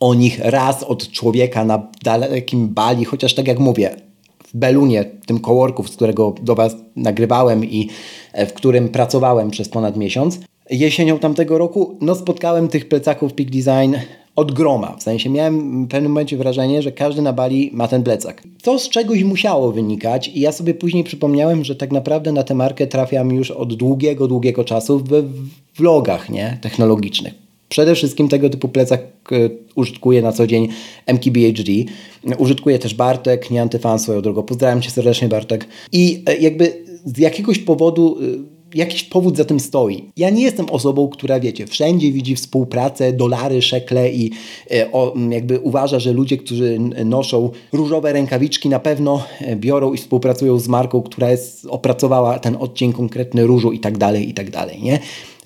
[0.00, 3.96] o nich raz od człowieka na dalekim Bali, chociaż tak jak mówię,
[4.44, 7.88] w Belunie, tym coworku, z którego do Was nagrywałem i
[8.32, 13.50] e, w którym pracowałem przez ponad miesiąc, jesienią tamtego roku, no spotkałem tych plecaków Peak
[13.50, 13.94] Design
[14.36, 14.96] od groma.
[14.96, 18.42] W sensie miałem w pewnym momencie wrażenie, że każdy na Bali ma ten plecak.
[18.62, 22.54] To z czegoś musiało wynikać i ja sobie później przypomniałem, że tak naprawdę na tę
[22.54, 25.24] markę trafiam już od długiego, długiego czasu w
[25.76, 26.58] vlogach nie?
[26.60, 29.00] technologicznych Przede wszystkim tego typu plecak
[29.32, 29.36] e,
[29.74, 30.68] użytkuje na co dzień
[31.06, 31.72] MKBHD.
[32.38, 34.42] Użytkuje też Bartek, nie antyfan swoją drogą.
[34.42, 35.68] Pozdrawiam Cię serdecznie Bartek.
[35.92, 40.04] I e, jakby z jakiegoś powodu e, jakiś powód za tym stoi.
[40.16, 44.30] Ja nie jestem osobą, która wiecie, wszędzie widzi współpracę, dolary, szekle i
[44.92, 49.24] o, jakby uważa, że ludzie, którzy noszą różowe rękawiczki na pewno
[49.56, 54.28] biorą i współpracują z marką, która jest, opracowała ten odcień konkretny różu i tak dalej,
[54.28, 54.98] i tak dalej, nie?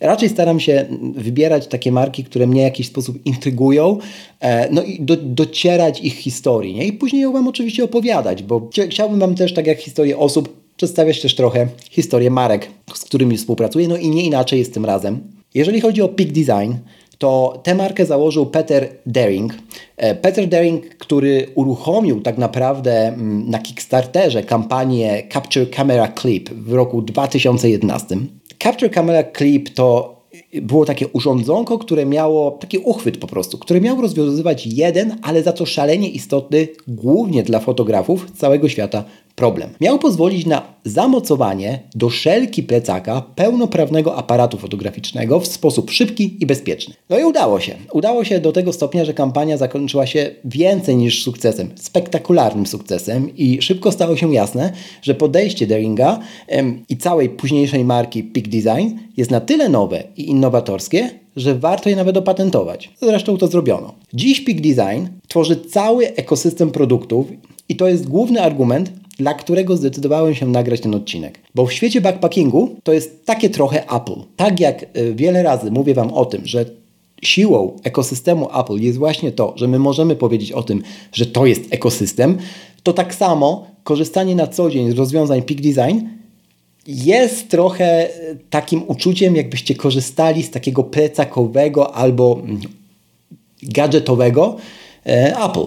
[0.02, 3.98] Raczej staram się wybierać takie marki, które mnie w jakiś sposób intrygują,
[4.40, 6.86] e, no i do, docierać ich historii, nie?
[6.86, 11.20] I później ją Wam oczywiście opowiadać, bo chciałbym Wam też, tak jak historię osób, przedstawiać
[11.20, 15.20] też trochę historię marek, z którymi współpracuję, no i nie inaczej jest tym razem.
[15.54, 16.72] Jeżeli chodzi o Peak Design,
[17.18, 19.54] to tę markę założył Peter Daring.
[19.96, 26.72] E, Peter Daring, który uruchomił tak naprawdę mm, na Kickstarterze kampanię Capture Camera Clip w
[26.72, 28.16] roku 2011.
[28.62, 30.16] Capture Camera Clip to
[30.62, 35.52] było takie urządzonko, które miało taki uchwyt po prostu, który miał rozwiązywać jeden, ale za
[35.52, 39.04] to szalenie istotny, głównie dla fotografów całego świata
[39.42, 39.70] problem.
[39.80, 46.94] Miał pozwolić na zamocowanie do szelki plecaka pełnoprawnego aparatu fotograficznego w sposób szybki i bezpieczny.
[47.10, 47.74] No i udało się.
[47.92, 53.62] Udało się do tego stopnia, że kampania zakończyła się więcej niż sukcesem, spektakularnym sukcesem i
[53.62, 59.30] szybko stało się jasne, że podejście Daringa em, i całej późniejszej marki Peak Design jest
[59.30, 62.90] na tyle nowe i innowatorskie, że warto je nawet opatentować.
[63.00, 63.94] Zresztą to zrobiono.
[64.14, 67.26] Dziś Peak Design tworzy cały ekosystem produktów
[67.68, 71.38] i to jest główny argument, dla którego zdecydowałem się nagrać ten odcinek.
[71.54, 74.20] Bo w świecie backpackingu to jest takie trochę Apple.
[74.36, 76.64] Tak jak y, wiele razy mówię Wam o tym, że
[77.22, 81.62] siłą ekosystemu Apple jest właśnie to, że my możemy powiedzieć o tym, że to jest
[81.70, 82.38] ekosystem,
[82.82, 85.98] to tak samo korzystanie na co dzień z rozwiązań Peak Design
[86.86, 92.60] jest trochę y, takim uczuciem, jakbyście korzystali z takiego plecakowego albo mm,
[93.62, 94.56] gadżetowego
[95.06, 95.66] e, Apple.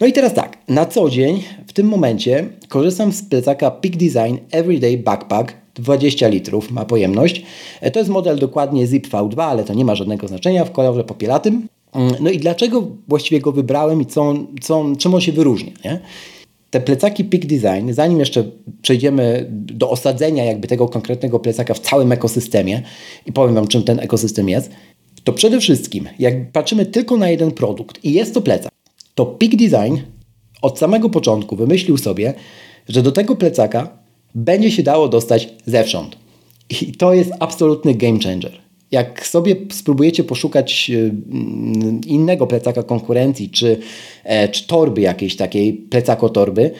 [0.00, 4.36] No i teraz tak, na co dzień w tym momencie korzystam z plecaka Peak Design
[4.50, 7.42] Everyday Backpack 20 litrów ma pojemność.
[7.80, 11.04] E, to jest model dokładnie Zip V2, ale to nie ma żadnego znaczenia w kolorze
[11.04, 11.68] popielatym.
[11.92, 15.72] Mm, no i dlaczego właściwie go wybrałem i co co czym on się wyróżnia?
[15.84, 16.00] Nie?
[16.70, 18.44] Te plecaki Peak Design, zanim jeszcze
[18.82, 22.82] przejdziemy do osadzenia jakby tego konkretnego plecaka w całym ekosystemie
[23.26, 24.70] i powiem Wam, czym ten ekosystem jest,
[25.24, 28.72] to przede wszystkim, jak patrzymy tylko na jeden produkt i jest to plecak,
[29.14, 29.96] to Peak Design
[30.62, 32.34] od samego początku wymyślił sobie,
[32.88, 33.88] że do tego plecaka
[34.34, 36.16] będzie się dało dostać zewsząd.
[36.80, 38.52] I to jest absolutny game changer.
[38.90, 41.14] Jak sobie spróbujecie poszukać y,
[42.06, 43.78] innego plecaka konkurencji, czy,
[44.24, 46.70] e, czy torby jakiejś takiej, plecako torby,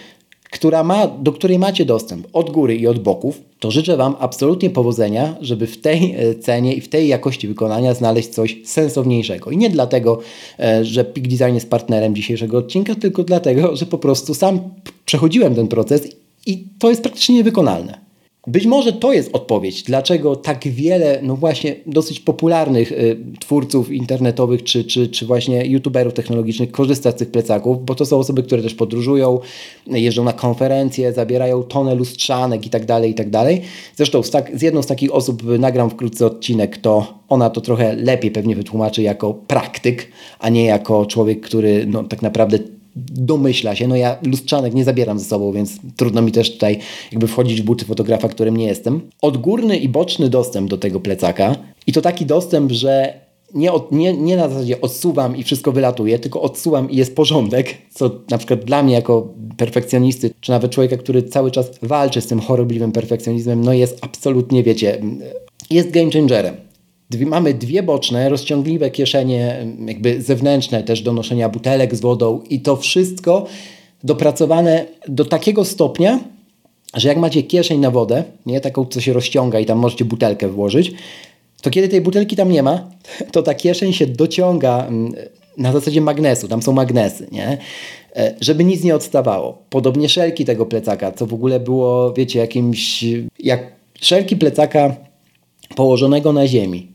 [0.52, 4.70] która ma, do której macie dostęp od góry i od boków, to życzę Wam absolutnie
[4.70, 9.50] powodzenia, żeby w tej e, cenie i w tej jakości wykonania znaleźć coś sensowniejszego.
[9.50, 10.18] I nie dlatego,
[10.58, 14.60] e, że Peak Design jest partnerem dzisiejszego odcinka, tylko dlatego, że po prostu sam
[15.04, 16.08] przechodziłem ten proces
[16.46, 18.11] i to jest praktycznie niewykonalne.
[18.46, 24.62] Być może to jest odpowiedź, dlaczego tak wiele, no właśnie, dosyć popularnych y, twórców internetowych
[24.62, 28.62] czy, czy, czy właśnie youtuberów technologicznych korzysta z tych plecaków, bo to są osoby, które
[28.62, 29.40] też podróżują,
[29.86, 33.62] jeżdżą na konferencje, zabierają tonę lustrzanek i tak dalej, i tak dalej.
[33.96, 37.96] Zresztą z, tak, z jedną z takich osób nagram wkrótce odcinek, to ona to trochę
[37.96, 42.58] lepiej pewnie wytłumaczy jako praktyk, a nie jako człowiek, który no, tak naprawdę
[42.96, 43.88] domyśla się.
[43.88, 46.78] No ja lustrzanek nie zabieram ze sobą, więc trudno mi też tutaj
[47.12, 49.00] jakby wchodzić w buty fotografa, którym nie jestem.
[49.22, 53.20] Odgórny i boczny dostęp do tego plecaka i to taki dostęp, że
[53.54, 57.74] nie, od, nie, nie na zasadzie odsuwam i wszystko wylatuje, tylko odsuwam i jest porządek,
[57.90, 62.26] co na przykład dla mnie jako perfekcjonisty, czy nawet człowieka, który cały czas walczy z
[62.26, 65.00] tym chorobliwym perfekcjonizmem, no jest absolutnie, wiecie,
[65.70, 66.71] jest game changerem.
[67.12, 72.60] Dwie, mamy dwie boczne, rozciągliwe kieszenie, jakby zewnętrzne też do noszenia butelek z wodą i
[72.60, 73.46] to wszystko
[74.04, 76.20] dopracowane do takiego stopnia,
[76.94, 80.48] że jak macie kieszeń na wodę, nie taką, co się rozciąga i tam możecie butelkę
[80.48, 80.92] włożyć,
[81.62, 82.90] to kiedy tej butelki tam nie ma,
[83.32, 85.12] to ta kieszeń się dociąga mm,
[85.58, 87.58] na zasadzie magnesu, tam są magnesy, nie?
[88.16, 89.58] E, żeby nic nie odstawało.
[89.70, 93.04] Podobnie szelki tego plecaka, co w ogóle było, wiecie, jakimś,
[93.38, 94.96] jak szelki plecaka
[95.76, 96.91] położonego na ziemi,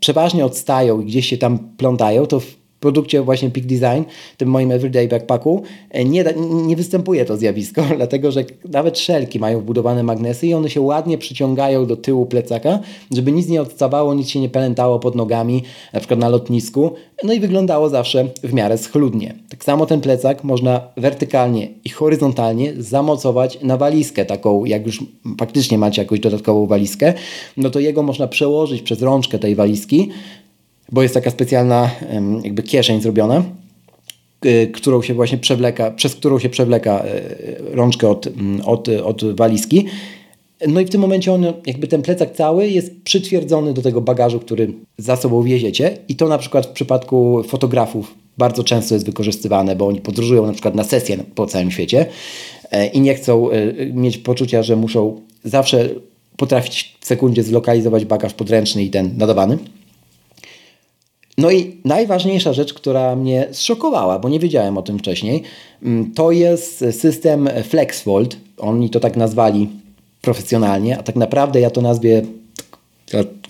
[0.00, 2.40] przeważnie odstają i gdzieś się tam plątają, to
[2.82, 4.02] produkcie właśnie Peak Design,
[4.36, 6.24] tym moim everyday backpacku, e, nie,
[6.66, 11.18] nie występuje to zjawisko, dlatego że nawet szelki mają wbudowane magnesy i one się ładnie
[11.18, 12.78] przyciągają do tyłu plecaka,
[13.16, 16.92] żeby nic nie odstawało, nic się nie pelętało pod nogami, na przykład na lotnisku,
[17.24, 19.34] no i wyglądało zawsze w miarę schludnie.
[19.48, 25.04] Tak samo ten plecak można wertykalnie i horyzontalnie zamocować na walizkę, taką jak już
[25.38, 27.14] faktycznie macie jakąś dodatkową walizkę,
[27.56, 30.10] no to jego można przełożyć przez rączkę tej walizki,
[30.92, 31.90] bo jest taka specjalna
[32.44, 33.42] jakby kieszeń zrobiona,
[34.72, 38.28] którą się właśnie przewleka, przez którą się przewleka y, rączkę od,
[38.64, 39.86] od, od walizki.
[40.68, 44.40] No i w tym momencie on, jakby ten plecak cały jest przytwierdzony do tego bagażu,
[44.40, 49.76] który za sobą wieziecie i to na przykład w przypadku fotografów bardzo często jest wykorzystywane,
[49.76, 52.06] bo oni podróżują na przykład na sesję po całym świecie
[52.70, 55.88] e, i nie chcą e, mieć poczucia, że muszą zawsze
[56.36, 59.58] potrafić w sekundzie zlokalizować bagaż podręczny i ten nadawany.
[61.38, 65.42] No i najważniejsza rzecz, która mnie zszokowała, bo nie wiedziałem o tym wcześniej,
[65.82, 68.36] mm, to jest system FlexVolt.
[68.58, 69.68] Oni to tak nazwali
[70.20, 72.22] profesjonalnie, a tak naprawdę ja to nazwie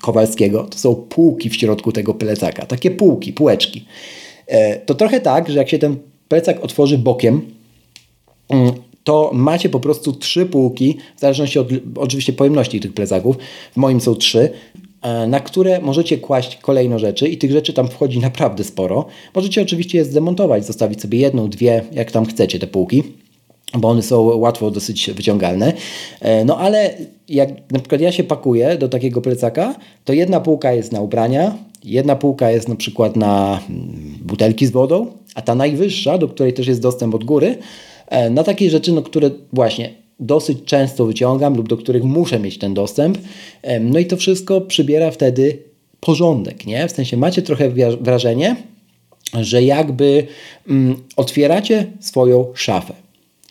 [0.00, 2.66] Kowalskiego, to są półki w środku tego plecaka.
[2.66, 3.84] Takie półki, półeczki.
[4.46, 5.96] E, to trochę tak, że jak się ten
[6.28, 7.40] plecak otworzy bokiem,
[8.48, 8.72] mm,
[9.04, 13.36] to macie po prostu trzy półki, w zależności od oczywiście pojemności tych plecaków.
[13.72, 14.50] W moim są trzy,
[15.28, 19.06] na które możecie kłaść kolejno rzeczy i tych rzeczy tam wchodzi naprawdę sporo.
[19.34, 23.02] Możecie oczywiście je zdemontować, zostawić sobie jedną, dwie, jak tam chcecie te półki
[23.78, 25.72] bo one są łatwo dosyć wyciągalne.
[26.20, 26.94] E, no ale
[27.28, 31.54] jak na przykład ja się pakuję do takiego plecaka, to jedna półka jest na ubrania,
[31.84, 36.52] jedna półka jest na przykład na mm, butelki z wodą, a ta najwyższa, do której
[36.52, 37.58] też jest dostęp od góry,
[38.08, 42.58] e, na takie rzeczy, no, które właśnie dosyć często wyciągam lub do których muszę mieć
[42.58, 43.18] ten dostęp.
[43.80, 45.58] No i to wszystko przybiera wtedy
[46.00, 46.88] porządek, nie?
[46.88, 47.70] W sensie macie trochę
[48.00, 48.56] wrażenie,
[49.40, 50.26] że jakby
[50.68, 52.94] mm, otwieracie swoją szafę.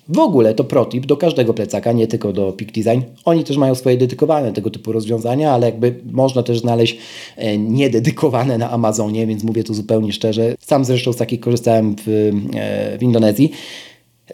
[0.10, 3.02] W ogóle to protip do każdego plecaka, nie tylko do Peak Design.
[3.26, 6.98] Oni też mają swoje dedykowane tego typu rozwiązania, ale jakby można też znaleźć
[7.38, 10.56] e, niededykowane na Amazonie, więc mówię tu zupełnie szczerze.
[10.60, 13.52] Sam zresztą z takich korzystałem w, e, w Indonezji.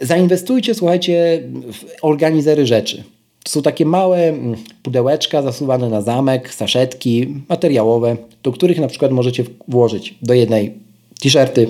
[0.01, 3.03] Zainwestujcie, słuchajcie, w organizery rzeczy.
[3.43, 9.12] To są takie małe mm, pudełeczka zasuwane na zamek, saszetki materiałowe, do których na przykład
[9.12, 10.73] możecie włożyć do jednej
[11.21, 11.67] t-shirty,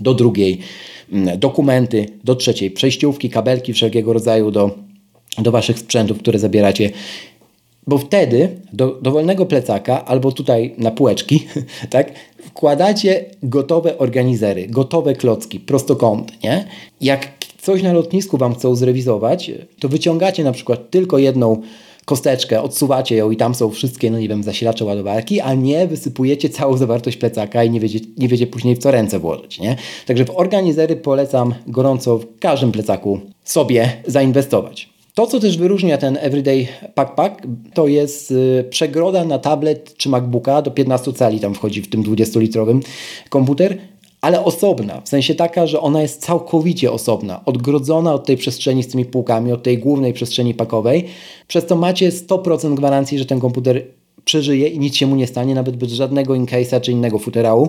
[0.00, 0.60] do drugiej
[1.12, 4.70] Mm, dokumenty, do trzeciej przejściówki, kabelki wszelkiego rodzaju do,
[5.38, 6.90] do Waszych sprzętów, które zabieracie.
[7.86, 11.46] Bo wtedy do dowolnego plecaka albo tutaj na półeczki
[11.90, 12.12] tak,
[12.44, 16.34] wkładacie gotowe organizery, gotowe klocki, prostokąty.
[16.44, 16.64] Nie?
[17.00, 17.35] Jak
[17.66, 19.50] coś na lotnisku Wam chcą zrewizować,
[19.80, 21.62] to wyciągacie na przykład tylko jedną
[22.04, 26.48] kosteczkę, odsuwacie ją i tam są wszystkie, no nie wiem, zasilacze ładowarki, a nie wysypujecie
[26.48, 29.76] całą zawartość plecaka i nie wiecie, nie wiecie później w co ręce włożyć, nie?
[30.06, 34.96] Także w organizery polecam gorąco w każdym plecaku sobie zainwestować.
[35.14, 37.42] To, co też wyróżnia ten Everyday Packpack,
[37.74, 42.02] to jest y, przegroda na tablet czy MacBooka do 15 cali, tam wchodzi w tym
[42.02, 42.80] 20-litrowym
[43.28, 43.78] komputer,
[44.26, 48.88] ale osobna, w sensie taka, że ona jest całkowicie osobna, odgrodzona od tej przestrzeni z
[48.88, 51.04] tymi półkami, od tej głównej przestrzeni pakowej,
[51.48, 53.84] przez to macie 100% gwarancji, że ten komputer
[54.24, 57.68] przeżyje i nic się mu nie stanie, nawet bez żadnego incase'a czy innego futerału.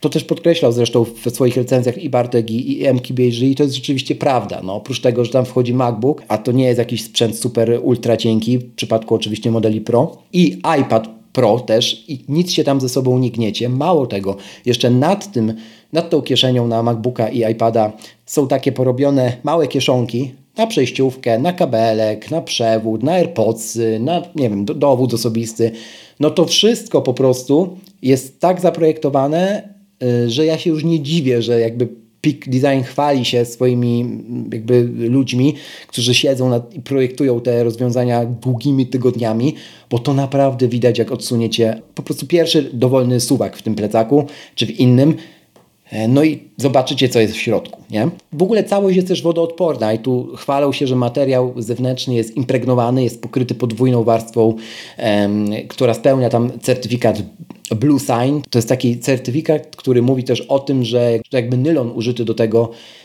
[0.00, 3.74] To też podkreślał zresztą w swoich recenzjach i Bartek i, i MKBG i to jest
[3.74, 4.60] rzeczywiście prawda.
[4.64, 8.16] No, oprócz tego, że tam wchodzi MacBook, a to nie jest jakiś sprzęt super ultra
[8.16, 12.88] cienki, w przypadku oczywiście modeli Pro i iPad Pro też i nic się tam ze
[12.88, 13.68] sobą nie gniecie.
[13.68, 14.36] Mało tego,
[14.66, 15.54] jeszcze nad tym
[15.92, 17.92] nad tą kieszenią na MacBooka i iPada
[18.26, 24.50] są takie porobione małe kieszonki na przejściówkę, na kabelek, na przewód, na AirPodsy, na nie
[24.50, 25.70] wiem, dowód osobisty.
[26.20, 29.68] No to wszystko po prostu jest tak zaprojektowane,
[30.02, 31.88] y, że ja się już nie dziwię, że jakby
[32.22, 35.54] Peak Design chwali się swoimi jakby ludźmi,
[35.86, 39.54] którzy siedzą nad, i projektują te rozwiązania długimi tygodniami,
[39.90, 44.66] bo to naprawdę widać, jak odsuniecie po prostu pierwszy dowolny suwak w tym plecaku, czy
[44.66, 45.14] w innym,
[46.08, 47.82] no i zobaczycie, co jest w środku.
[47.90, 48.08] Nie?
[48.32, 53.04] W ogóle całość jest też wodoodporna i tu chwalą się, że materiał zewnętrzny jest impregnowany,
[53.04, 54.54] jest pokryty podwójną warstwą,
[54.96, 57.22] em, która spełnia tam certyfikat
[57.76, 58.40] Blue Sign.
[58.50, 62.70] To jest taki certyfikat, który mówi też o tym, że jakby nylon użyty do tego
[62.70, 63.01] E,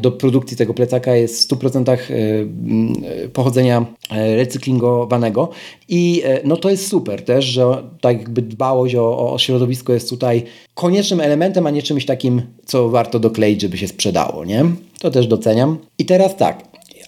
[0.00, 5.48] do produkcji tego plecaka jest w 100% e, pochodzenia e, recyklingowanego
[5.88, 10.42] i no to jest super też, że tak jakby dbałość o, o środowisko jest tutaj
[10.74, 14.64] koniecznym elementem, a nie czymś takim, co warto dokleić, żeby się sprzedało, nie?
[15.00, 15.78] To też doceniam.
[15.98, 16.64] I teraz tak,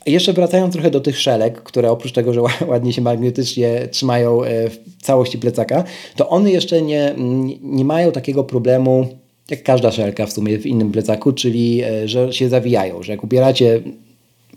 [0.07, 5.03] jeszcze wracając trochę do tych szelek, które oprócz tego, że ładnie się magnetycznie trzymają w
[5.03, 5.85] całości plecaka,
[6.17, 7.15] to one jeszcze nie,
[7.63, 12.33] nie mają takiego problemu jak każda szelka w sumie w innym plecaku, czyli e, że
[12.33, 13.81] się zawijają, że jak ubieracie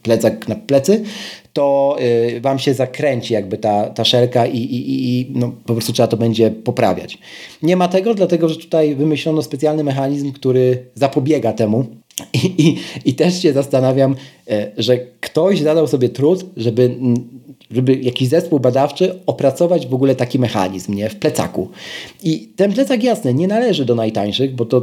[0.03, 1.03] plecak na plecy,
[1.53, 1.97] to
[2.35, 6.07] y, Wam się zakręci jakby ta, ta szelka i, i, i no, po prostu trzeba
[6.07, 7.17] to będzie poprawiać.
[7.63, 11.85] Nie ma tego, dlatego że tutaj wymyślono specjalny mechanizm, który zapobiega temu.
[12.33, 14.15] I, i, i też się zastanawiam,
[14.51, 16.95] y, że ktoś zadał sobie trud, żeby
[17.71, 21.09] żeby jakiś zespół badawczy opracować w ogóle taki mechanizm nie?
[21.09, 21.69] w plecaku.
[22.23, 24.81] I ten plecak jasny nie należy do najtańszych, bo to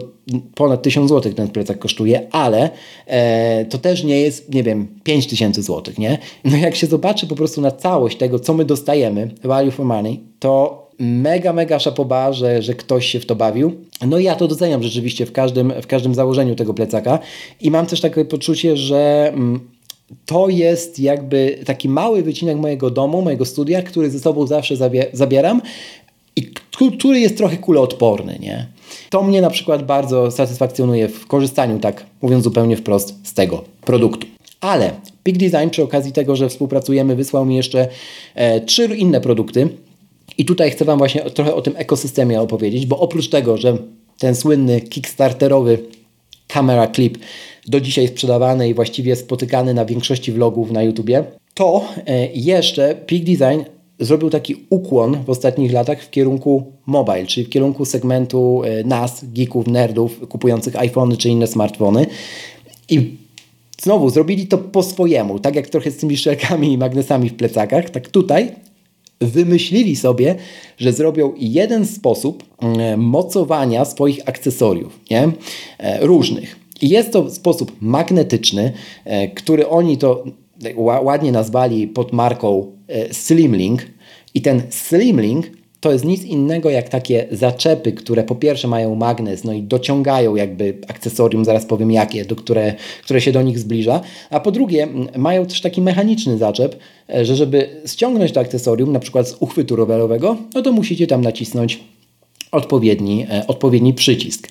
[0.55, 2.71] ponad 1000 zł ten plecak kosztuje, ale
[3.07, 5.95] e, to też nie jest, nie wiem, 5000 zł.
[5.99, 6.19] Nie?
[6.45, 10.21] No jak się zobaczy po prostu na całość tego, co my dostajemy, value for money,
[10.39, 13.73] to mega, mega szapoba, że, że ktoś się w to bawił.
[14.07, 17.19] No i ja to doceniam rzeczywiście w każdym, w każdym założeniu tego plecaka
[17.61, 19.61] i mam też takie poczucie, że mm,
[20.27, 24.75] to jest jakby taki mały wycinek mojego domu, mojego studia, który ze sobą zawsze
[25.13, 25.63] zabieram
[26.37, 26.43] i
[26.99, 28.67] który jest trochę kuloodporny, nie?
[29.11, 34.27] To mnie na przykład bardzo satysfakcjonuje w korzystaniu, tak mówiąc zupełnie wprost, z tego produktu.
[34.61, 34.91] Ale
[35.23, 37.89] Peak Design przy okazji tego, że współpracujemy, wysłał mi jeszcze
[38.35, 39.69] e, trzy inne produkty,
[40.39, 43.77] I tutaj chcę Wam właśnie trochę o tym ekosystemie opowiedzieć, bo oprócz tego, że
[44.19, 45.79] ten słynny kickstarterowy
[46.49, 47.19] camera clip
[47.67, 51.25] do dzisiaj sprzedawany i właściwie spotykany na większości vlogów na YouTubie,
[51.55, 53.63] to e, jeszcze Peak Design
[54.01, 59.25] zrobił taki ukłon w ostatnich latach w kierunku mobile, czyli w kierunku segmentu e, nas,
[59.25, 62.07] geeków, nerdów, kupujących iPhony czy inne smartfony.
[62.89, 63.17] I
[63.83, 67.91] znowu zrobili to po swojemu, tak jak trochę z tymi szelkami i magnesami w plecakach,
[67.91, 68.53] tak tutaj
[69.21, 70.35] wymyślili sobie,
[70.79, 75.29] że zrobią jeden sposób e, mocowania swoich akcesoriów, nie?
[76.01, 76.57] różnych.
[76.83, 78.73] I jest to sposób magnetyczny,
[79.35, 80.25] który oni to
[80.77, 83.87] ładnie nazwali pod marką e, Slimlink.
[84.35, 85.47] I ten Slimlink
[85.81, 90.37] to jest nic innego jak takie zaczepy, które po pierwsze mają magnes, no i dociągają
[90.37, 92.75] jakby akcesorium, zaraz powiem jakie, do które,
[93.05, 94.01] które się do nich zbliża,
[94.31, 96.77] a po drugie mają też taki mechaniczny zaczep,
[97.15, 101.21] e, że żeby ściągnąć to akcesorium, na przykład z uchwytu rowerowego, no to musicie tam
[101.21, 101.81] nacisnąć
[102.53, 104.49] odpowiedni, e, odpowiedni przycisk.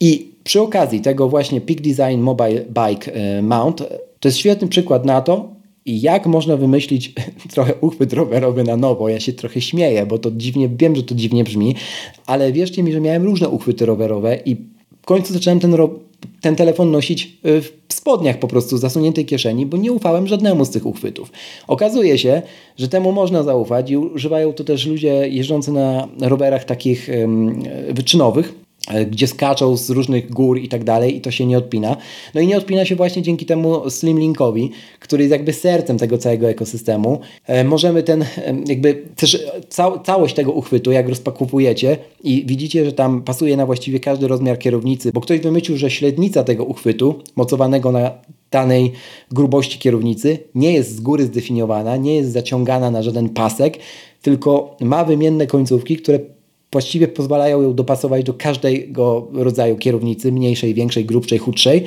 [0.00, 3.82] I przy okazji tego właśnie Peak Design Mobile Bike Mount
[4.20, 5.59] to jest świetny przykład na to,
[5.98, 7.12] jak można wymyślić
[7.54, 9.08] trochę uchwyt rowerowy na nowo.
[9.08, 11.74] Ja się trochę śmieję, bo to dziwnie, wiem, że to dziwnie brzmi,
[12.26, 14.56] ale wierzcie mi, że miałem różne uchwyty rowerowe i
[15.02, 15.76] w końcu zacząłem ten,
[16.40, 20.70] ten telefon nosić y, w spodniach po prostu, zasuniętej kieszeni, bo nie ufałem żadnemu z
[20.70, 21.32] tych uchwytów.
[21.66, 22.42] Okazuje się,
[22.76, 27.10] że temu można zaufać i używają to też ludzie jeżdżący na rowerach takich
[27.90, 28.54] wyczynowych,
[29.10, 31.96] gdzie skaczą z różnych gór i tak dalej i to się nie odpina.
[32.34, 34.70] No i nie odpina się właśnie dzięki temu Slimlinkowi,
[35.00, 37.20] który jest jakby sercem tego całego ekosystemu.
[37.46, 38.24] E, możemy ten
[38.66, 44.00] jakby też ca całość tego uchwytu, jak rozpakowujecie i widzicie, że tam pasuje na właściwie
[44.00, 48.10] każdy rozmiar kierownicy, bo ktoś wymyślił, że średnica tego uchwytu mocowanego na
[48.50, 48.92] danej
[49.30, 53.78] grubości kierownicy nie jest z góry zdefiniowana, nie jest zaciągana na żaden pasek,
[54.22, 56.18] tylko ma wymienne końcówki, które
[56.72, 61.84] właściwie pozwalają ją dopasować do każdego rodzaju kierownicy, mniejszej, większej, grubszej, chudszej.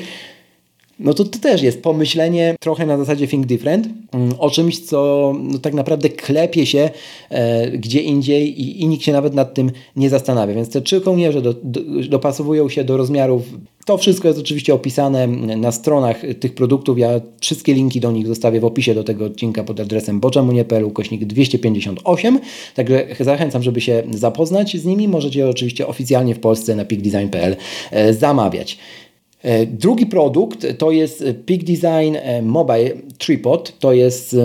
[0.99, 5.33] No to, to też jest pomyślenie trochę na zasadzie think different, mm, o czymś, co
[5.39, 6.89] no, tak naprawdę klepie się
[7.29, 10.53] e, gdzie indziej i, i, nikt się nawet nad tym nie zastanawia.
[10.53, 13.43] Więc te trzy kołnierze do, do, dopasowują się do rozmiarów.
[13.85, 15.27] To wszystko jest oczywiście opisane
[15.57, 16.99] na stronach tych produktów.
[16.99, 17.09] Ja
[17.41, 22.39] wszystkie linki do nich zostawię w opisie do tego odcinka pod adresem boczamunie.pl kośnik 258.
[22.75, 25.07] Także zachęcam, żeby się zapoznać z nimi.
[25.07, 27.55] Możecie oczywiście oficjalnie w Polsce na peakdesign.pl
[27.91, 28.77] e, zamawiać.
[29.43, 33.79] E, drugi produkt to jest Peak Design e, Mobile Tripod.
[33.79, 34.35] To jest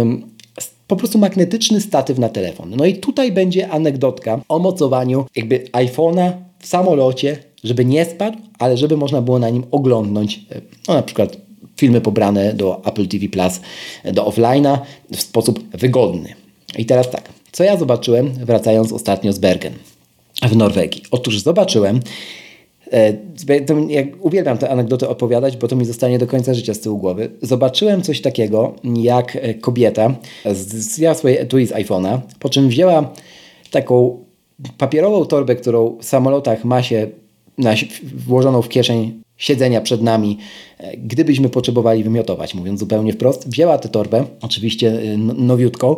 [0.86, 2.74] po prostu magnetyczny statyw na telefon.
[2.76, 8.76] No i tutaj będzie anegdotka o mocowaniu jakby iPhone'a w samolocie, żeby nie spadł, ale
[8.76, 11.36] żeby można było na nim oglądnąć e, no na przykład
[11.76, 13.60] filmy pobrane do Apple TV Plus,
[14.12, 14.78] do offline'a
[15.12, 16.34] w sposób wygodny.
[16.78, 19.72] I teraz tak, co ja zobaczyłem wracając ostatnio z Bergen
[20.42, 21.02] w Norwegii?
[21.10, 22.00] Otóż zobaczyłem
[22.92, 23.12] E,
[23.88, 27.30] jak uwielbiam tę anegdotę opowiadać, bo to mi zostanie do końca życia z tyłu głowy.
[27.42, 30.14] Zobaczyłem coś takiego, jak e, kobieta
[30.54, 33.12] zjęła swoje etui z iPhone'a, po czym wzięła
[33.70, 34.24] taką
[34.78, 37.06] papierową torbę, którą w samolotach ma się
[37.58, 37.74] na,
[38.14, 40.38] włożoną w kieszeń siedzenia przed nami,
[40.78, 43.48] e, gdybyśmy potrzebowali wymiotować, mówiąc zupełnie wprost.
[43.48, 45.00] Wzięła tę torbę, oczywiście
[45.36, 45.96] nowiutką,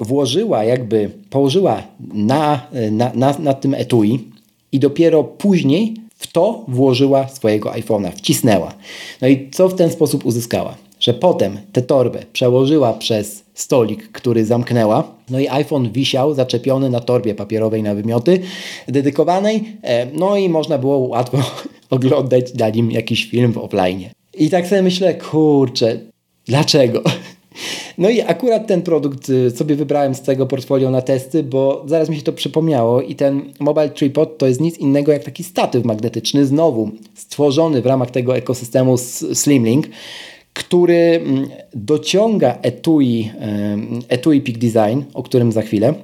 [0.00, 1.82] włożyła jakby, położyła
[2.14, 4.30] na, na, na, na tym etui
[4.72, 8.74] i dopiero później w to włożyła swojego iPhone'a, wcisnęła.
[9.22, 10.74] No i co w ten sposób uzyskała?
[11.00, 17.00] Że potem tę torbę przełożyła przez stolik, który zamknęła, no i iPhone wisiał zaczepiony na
[17.00, 18.40] torbie papierowej na wymioty
[18.88, 21.38] dedykowanej, e, no i można było łatwo
[21.90, 24.04] oglądać na nim jakiś film w offline.
[24.34, 26.00] I tak sobie myślę, kurczę,
[26.46, 27.02] dlaczego?
[27.98, 32.08] No i akurat ten produkt y, sobie wybrałem z tego portfolio na testy, bo zaraz
[32.08, 35.84] mi się to przypomniało i ten Mobile Tripod to jest nic innego jak taki statyw
[35.84, 38.98] magnetyczny, znowu stworzony w ramach tego ekosystemu
[39.34, 39.86] Slimlink,
[40.52, 43.30] który mm, dociąga etui,
[44.08, 45.94] etui Peak Design, o którym za chwilę,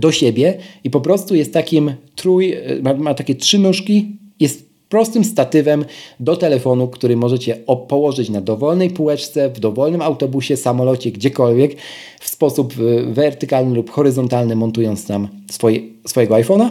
[0.00, 4.67] do siebie i po prostu jest takim trój, y, ma, ma takie trzy nóżki, jest
[4.88, 5.84] prostym statywem
[6.20, 7.56] do telefonu, który możecie
[7.88, 11.76] położyć na dowolnej półeczce, w dowolnym autobusie, samolocie, gdziekolwiek
[12.20, 16.70] w sposób y, wertykalny lub horyzontalny, montując tam swoje, swojego iPhone'a.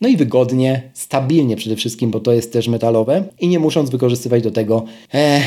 [0.00, 4.42] No i wygodnie, stabilnie przede wszystkim, bo to jest też metalowe i nie musząc wykorzystywać
[4.42, 4.84] do tego
[5.14, 5.40] e,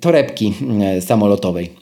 [0.00, 1.79] torebki e, samolotowej.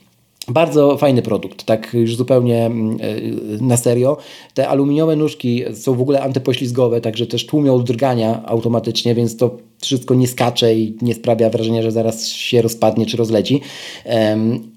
[0.49, 4.17] Bardzo fajny produkt, tak już zupełnie mm, e, na serio.
[4.55, 10.15] Te aluminiowe nóżki są w ogóle antypoślizgowe, także też tłumią drgania automatycznie, więc to wszystko
[10.15, 13.61] nie skacze i nie sprawia wrażenia, że zaraz się rozpadnie czy rozleci.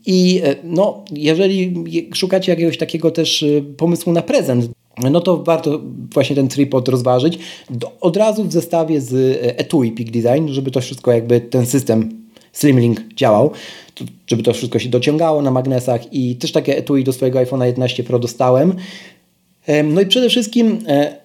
[0.05, 4.69] I e, no, jeżeli szukacie jakiegoś takiego też e, pomysłu na prezent,
[5.11, 5.81] no to warto
[6.13, 7.39] właśnie ten tripod rozważyć.
[8.01, 12.21] Od razu w zestawie z etui Peak Design, żeby to wszystko jakby ten system
[12.53, 13.51] Slimlink działał,
[14.27, 18.03] żeby to wszystko się dociągało na magnesach i też takie etui do swojego iPhone'a 11
[18.03, 18.75] Pro dostałem.
[19.83, 21.15] No i przede wszystkim e,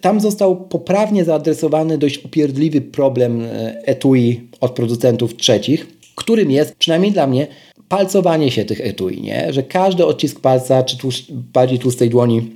[0.00, 3.46] tam został poprawnie zaadresowany dość upierdliwy problem e,
[3.84, 7.46] etui od producentów trzecich, którym jest, przynajmniej dla mnie,
[7.88, 9.52] palcowanie się tych etui, nie?
[9.52, 12.50] że każdy odcisk palca, czy tłusz, bardziej tłustej dłoni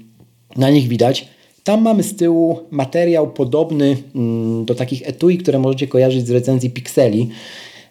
[0.56, 1.28] na nich widać.
[1.64, 6.70] Tam mamy z tyłu materiał podobny mm, do takich etui, które możecie kojarzyć z recenzji
[6.70, 7.28] Pixeli.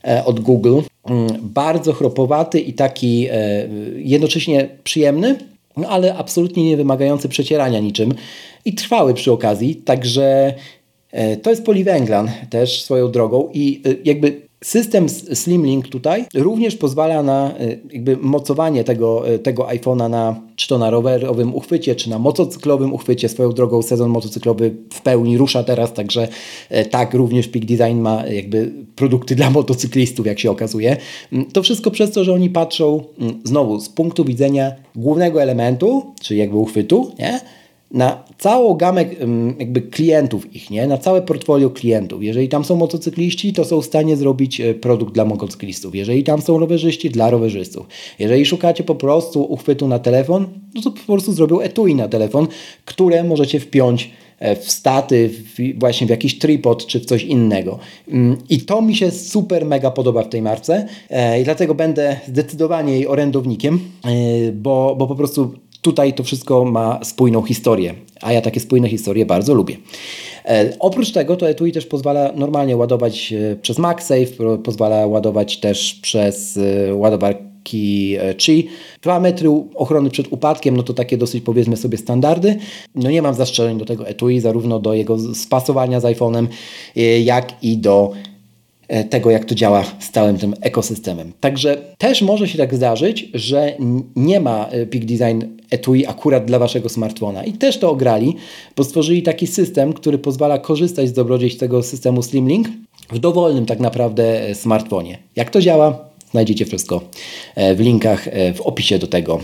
[0.07, 0.79] E, od Google.
[1.05, 5.35] Mm, bardzo chropowaty i taki e, jednocześnie przyjemny,
[5.77, 8.13] no ale absolutnie nie wymagający przecierania niczym
[8.65, 10.53] i trwały przy okazji, także
[11.11, 17.57] e, to jest poliwęglan też swoją drogą i jakby System Slimlink tutaj również pozwala na
[17.57, 22.19] e, jakby mocowanie tego, e, tego iPhone'a na czy to na rowerowym uchwycie, czy na
[22.19, 23.29] motocyklowym uchwycie.
[23.29, 26.27] Swoją drogą sezon motocyklowy w pełni rusza teraz, także
[26.69, 30.97] e, tak również Peak Design ma jakby produkty dla motocyklistów, jak się okazuje.
[31.33, 36.13] Mm, to wszystko przez to, że oni patrzą mm, znowu z punktu widzenia głównego elementu,
[36.21, 37.39] czyli jakby uchwytu, nie?
[37.93, 39.05] Na całą gamę
[39.59, 40.87] jakby klientów ich, nie?
[40.87, 42.23] na całe portfolio klientów.
[42.23, 45.95] Jeżeli tam są motocykliści, to są w stanie zrobić e, produkt dla motocyklistów.
[45.95, 47.87] Jeżeli tam są rowerzyści, dla rowerzystów.
[48.19, 52.47] Jeżeli szukacie po prostu uchwytu na telefon, no to po prostu zrobią etui na telefon,
[52.85, 57.79] które możecie wpiąć e, w staty, w, właśnie w jakiś tripod czy w coś innego.
[58.49, 62.93] I to mi się super mega podoba w tej marce e, i dlatego będę zdecydowanie
[62.93, 63.79] jej orędownikiem,
[64.53, 65.53] bo, bo po prostu
[65.83, 69.77] tutaj to wszystko ma spójną historię, a ja takie spójne historie bardzo lubię.
[70.45, 75.99] E, oprócz tego to etui też pozwala normalnie ładować e, przez MagSafe, pozwala ładować też
[76.01, 77.53] przez e, ładowarki
[78.37, 78.67] Qi.
[79.01, 82.55] Dwa metry ochrony przed upadkiem, no to takie dosyć powiedzmy sobie standardy.
[82.95, 86.47] No nie mam zastrzeżeń do tego etui, zarówno do jego spasowania z iPhone'em,
[87.23, 88.11] jak i do
[89.09, 91.33] tego, jak to działa z całym tym ekosystemem.
[91.39, 93.73] Także też może się tak zdarzyć, że
[94.15, 97.43] nie ma e, Peak Design etui akurat dla Waszego smartfona.
[97.43, 98.35] I też to ograli,
[98.75, 102.67] bo stworzyli taki system, który pozwala korzystać z dobrodziejstw tego systemu Slimlink
[103.11, 105.17] w dowolnym tak naprawdę e, smartfonie.
[105.35, 106.13] Jak to działa?
[106.31, 107.01] Znajdziecie wszystko
[107.75, 109.39] w linkach w opisie do tego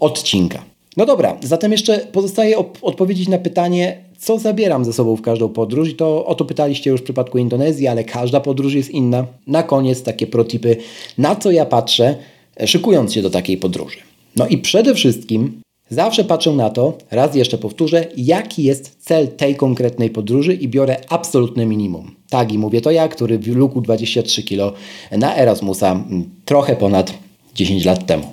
[0.00, 0.64] odcinka.
[0.96, 5.88] No dobra, zatem jeszcze pozostaje odpowiedzieć na pytanie, co zabieram ze sobą w każdą podróż
[5.88, 9.26] i to o to pytaliście już w przypadku Indonezji, ale każda podróż jest inna.
[9.46, 10.76] Na koniec takie protipy,
[11.18, 12.16] na co ja patrzę,
[12.60, 13.98] e, szykując się do takiej podróży.
[14.36, 15.60] No i przede wszystkim
[15.90, 20.96] zawsze patrzę na to, raz jeszcze powtórzę, jaki jest cel tej konkretnej podróży i biorę
[21.08, 22.14] absolutne minimum.
[22.30, 24.78] Tak i mówię to ja, który w luku 23 kg
[25.12, 26.04] na Erasmusa
[26.44, 27.14] trochę ponad
[27.54, 28.24] 10 lat temu.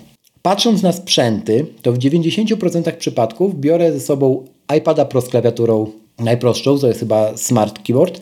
[0.41, 4.45] Patrząc na sprzęty, to w 90% przypadków biorę ze sobą
[4.78, 8.22] iPada Pro z klawiaturą najprostszą, to jest chyba Smart Keyboard,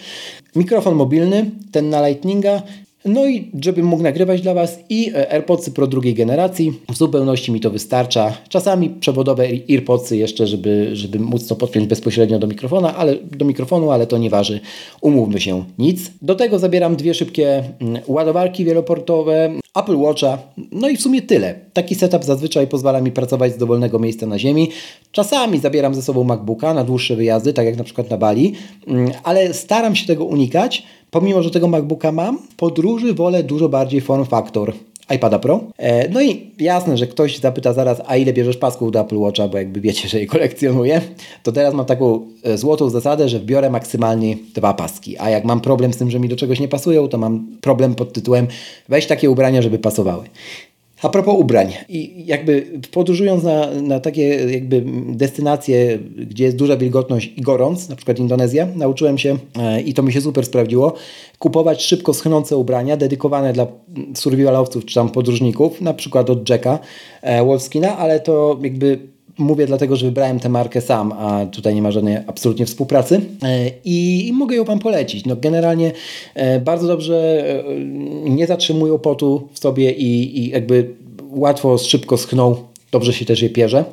[0.56, 2.62] mikrofon mobilny, ten na Lightninga,
[3.08, 6.74] no i żebym mógł nagrywać dla Was i e, AirPodsy Pro drugiej generacji.
[6.92, 8.38] W zupełności mi to wystarcza.
[8.50, 13.92] Czasami przewodowe AirPodsy jeszcze, żeby, żeby móc to podpiąć bezpośrednio do mikrofona, ale do mikrofonu,
[13.92, 14.60] ale to nie waży.
[15.02, 16.12] Umówmy się nic.
[16.22, 20.38] Do tego zabieram dwie szybkie mm, ładowarki wieloportowe, Apple Watcha,
[20.72, 21.56] no i w sumie tyle.
[21.74, 24.70] Taki setup zazwyczaj pozwala mi pracować z dowolnego miejsca na ziemi.
[25.12, 28.54] Czasami zabieram ze sobą MacBooka na dłuższe wyjazdy, tak jak na przykład na Bali,
[28.88, 30.84] mm, ale staram się tego unikać.
[31.12, 34.74] Pomimo, że tego MacBooka mam, podróży wolę dużo bardziej form factor
[35.16, 35.64] iPada Pro.
[35.78, 39.48] E, no i jasne, że ktoś zapyta zaraz, a ile bierzesz pasków do Apple Watcha,
[39.48, 41.02] bo jakby wiecie, że je kolekcjonuję,
[41.44, 45.62] to teraz mam taką e, złotą zasadę, że wbiorę maksymalnie dwa paski, a jak mam
[45.62, 48.48] problem z tym, że mi do czegoś nie pasują, to mam problem pod tytułem
[48.90, 50.26] weź takie ubrania, żeby pasowały.
[51.02, 57.34] A propos ubrań, i jakby podróżując na, na takie jakby destynacje, gdzie jest duża wilgotność
[57.38, 60.94] i gorąc, na przykład Indonezja, nauczyłem się e, i to mi się super sprawdziło,
[61.40, 63.68] kupować szybko schnące ubrania dedykowane dla
[64.16, 66.80] survivalowców czy tam podróżników, na przykład od Jacka
[67.22, 71.82] e, Wolfskina, ale to jakby mówię dlatego, że wybrałem tę markę sam, a tutaj nie
[71.82, 75.26] ma żadnej absolutnie współpracy e, i, mogę ją Wam polecić.
[75.26, 75.92] No generalnie
[76.36, 77.64] e, bardzo dobrze e,
[78.30, 80.96] nie zatrzymują potu w sobie i, i jakby
[81.30, 82.56] łatwo, szybko schną,
[82.92, 83.86] dobrze się też je pierze.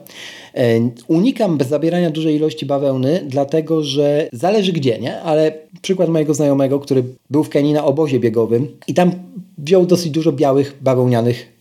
[1.09, 5.21] Unikam zabierania dużej ilości bawełny, dlatego że zależy gdzie, nie?
[5.21, 9.13] Ale przykład mojego znajomego, który był w Kenii na obozie biegowym i tam
[9.59, 11.54] wziął dosyć dużo białych bawełnianych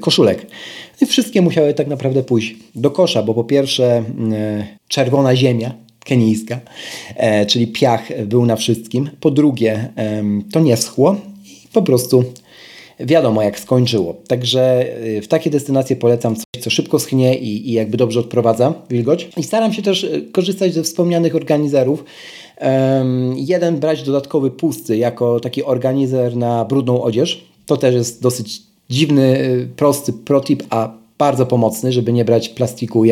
[0.00, 0.46] koszulek.
[1.00, 5.74] I wszystkie musiały tak naprawdę pójść do kosza, bo po pierwsze yy, czerwona ziemia,
[6.04, 6.60] kenijska,
[7.16, 9.10] e, czyli piach był na wszystkim.
[9.20, 9.92] Po drugie,
[10.52, 12.24] to nie schło i po prostu
[13.00, 14.14] wiadomo jak skończyło.
[14.28, 18.74] Także y, w takie destynacje polecam coś, co szybko schnie i, i jakby dobrze odprowadza
[18.90, 19.28] wilgoć.
[19.36, 22.04] I staram się też y, korzystać ze wspomnianych organizerów.
[23.36, 27.44] Jeden brać dodatkowy pusty jako taki organizer na brudną odzież.
[27.66, 28.62] To też jest dosyć
[28.92, 33.04] dziwny, y, prosty protip, a bardzo pomocny, żeby nie brać plastiku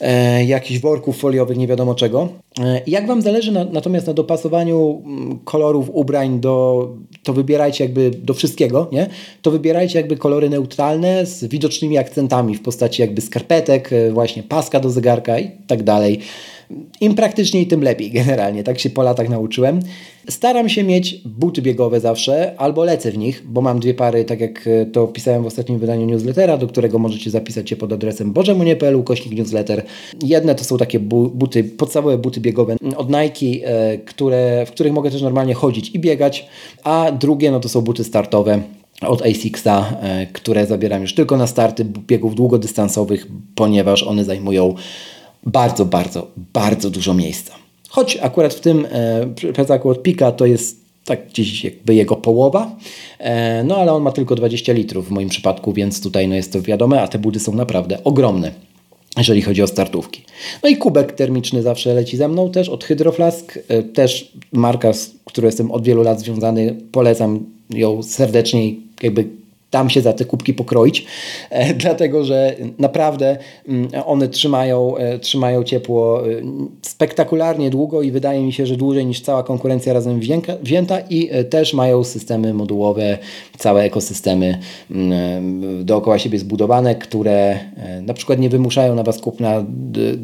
[0.00, 2.28] e, jakichś worków foliowych, nie wiadomo czego.
[2.60, 6.88] E, jak Wam zależy na, natomiast na dopasowaniu mm, kolorów ubrań do,
[7.22, 9.06] to wybierajcie jakby do wszystkiego, nie?
[9.42, 14.80] To wybierajcie jakby kolory neutralne z widocznymi akcentami w postaci jakby skarpetek, e, właśnie paska
[14.80, 16.20] do zegarka i tak dalej.
[17.00, 18.64] Im praktyczniej, tym lepiej generalnie.
[18.64, 19.80] Tak się po latach nauczyłem.
[20.28, 24.40] Staram się mieć buty biegowe zawsze, albo lecę w nich, bo mam dwie pary, tak
[24.40, 28.32] jak e, to pisałem w ostatnim wydaniu newslettera, do którego możecie zapisać się pod adresem
[28.32, 29.82] bożemunie.pl, kośnik newsletter.
[30.22, 35.10] Jedne to są takie buty, podstawowe buty biegowe od Nike, e, które, w których mogę
[35.10, 36.46] też normalnie chodzić i biegać,
[36.84, 38.62] a drugie no to są buty startowe
[39.00, 44.74] od ASICSa, e, które zabieram już tylko na starty biegów długodystansowych, ponieważ one zajmują
[45.46, 47.54] bardzo, bardzo, bardzo dużo miejsca.
[47.88, 52.76] Choć akurat w tym e, plecaku od Pika to jest tak gdzieś jakby jego połowa,
[53.64, 56.62] no ale on ma tylko 20 litrów w moim przypadku, więc tutaj no jest to
[56.62, 58.52] wiadome, a te budy są naprawdę ogromne
[59.18, 60.24] jeżeli chodzi o startówki.
[60.62, 65.10] No i kubek termiczny zawsze leci ze mną też od Hydroflask, e, też marka, z
[65.24, 69.28] którą jestem od wielu lat związany, polecam ją serdecznie, jakby
[69.74, 71.06] tam się za te kubki pokroić,
[71.50, 73.36] e, dlatego że naprawdę
[73.68, 76.42] mm, one trzymają, e, trzymają ciepło e,
[76.82, 80.20] spektakularnie długo i wydaje mi się, że dłużej niż cała konkurencja razem
[80.62, 83.18] wzięta i też mają systemy modułowe,
[83.58, 84.58] całe ekosystemy
[84.90, 87.58] mm, dookoła siebie zbudowane, które
[88.02, 89.64] na przykład nie wymuszają na Was kupna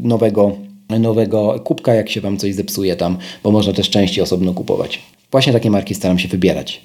[0.03, 0.53] nowego
[1.01, 5.03] nowego kubka, jak się Wam coś zepsuje tam, bo można też części osobno kupować.
[5.31, 6.83] Właśnie takie marki staram się wybierać.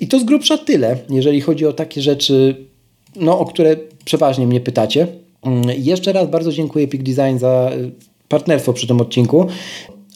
[0.00, 2.66] I to z grubsza tyle, jeżeli chodzi o takie rzeczy,
[3.16, 5.06] no, o które przeważnie mnie pytacie.
[5.42, 7.90] Mm, jeszcze raz bardzo dziękuję Peak Design za y,
[8.28, 9.46] partnerstwo przy tym odcinku.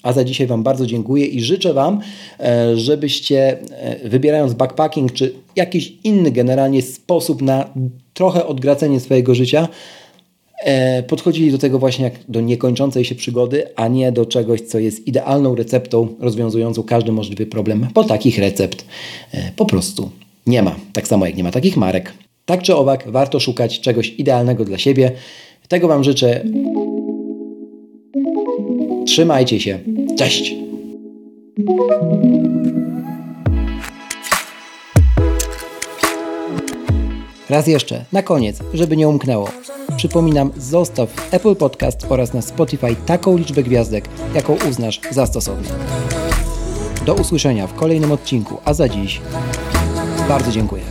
[0.03, 2.01] A za dzisiaj Wam bardzo dziękuję i życzę Wam,
[2.41, 7.71] e, żebyście e, wybierając backpacking czy jakiś inny generalnie sposób na
[8.15, 9.69] trochę odgracenie swojego życia,
[11.07, 15.07] podchodzili do tego właśnie jak do niekończącej się przygody, a nie do czegoś, co jest
[15.07, 18.85] idealną receptą rozwiązującą każdy możliwy problem, bo takich recept
[19.33, 20.11] e, po prostu
[20.47, 20.77] nie ma.
[20.93, 22.13] Tak samo jak nie ma takich marek.
[22.45, 25.13] Tak czy owak, warto szukać czegoś idealnego dla siebie.
[25.69, 26.45] Tego Wam życzę.
[29.07, 29.79] Trzymajcie się.
[30.19, 30.55] Cześć!
[37.51, 39.49] Raz jeszcze, na koniec, żeby nie umknęło.
[40.03, 45.69] Przypominam, zostaw w Apple Podcast oraz na Spotify taką liczbę gwiazdek, jaką uznasz za stosowną.
[47.07, 49.21] Do usłyszenia w kolejnym odcinku, a za dziś
[50.29, 50.83] bardzo dziękuję.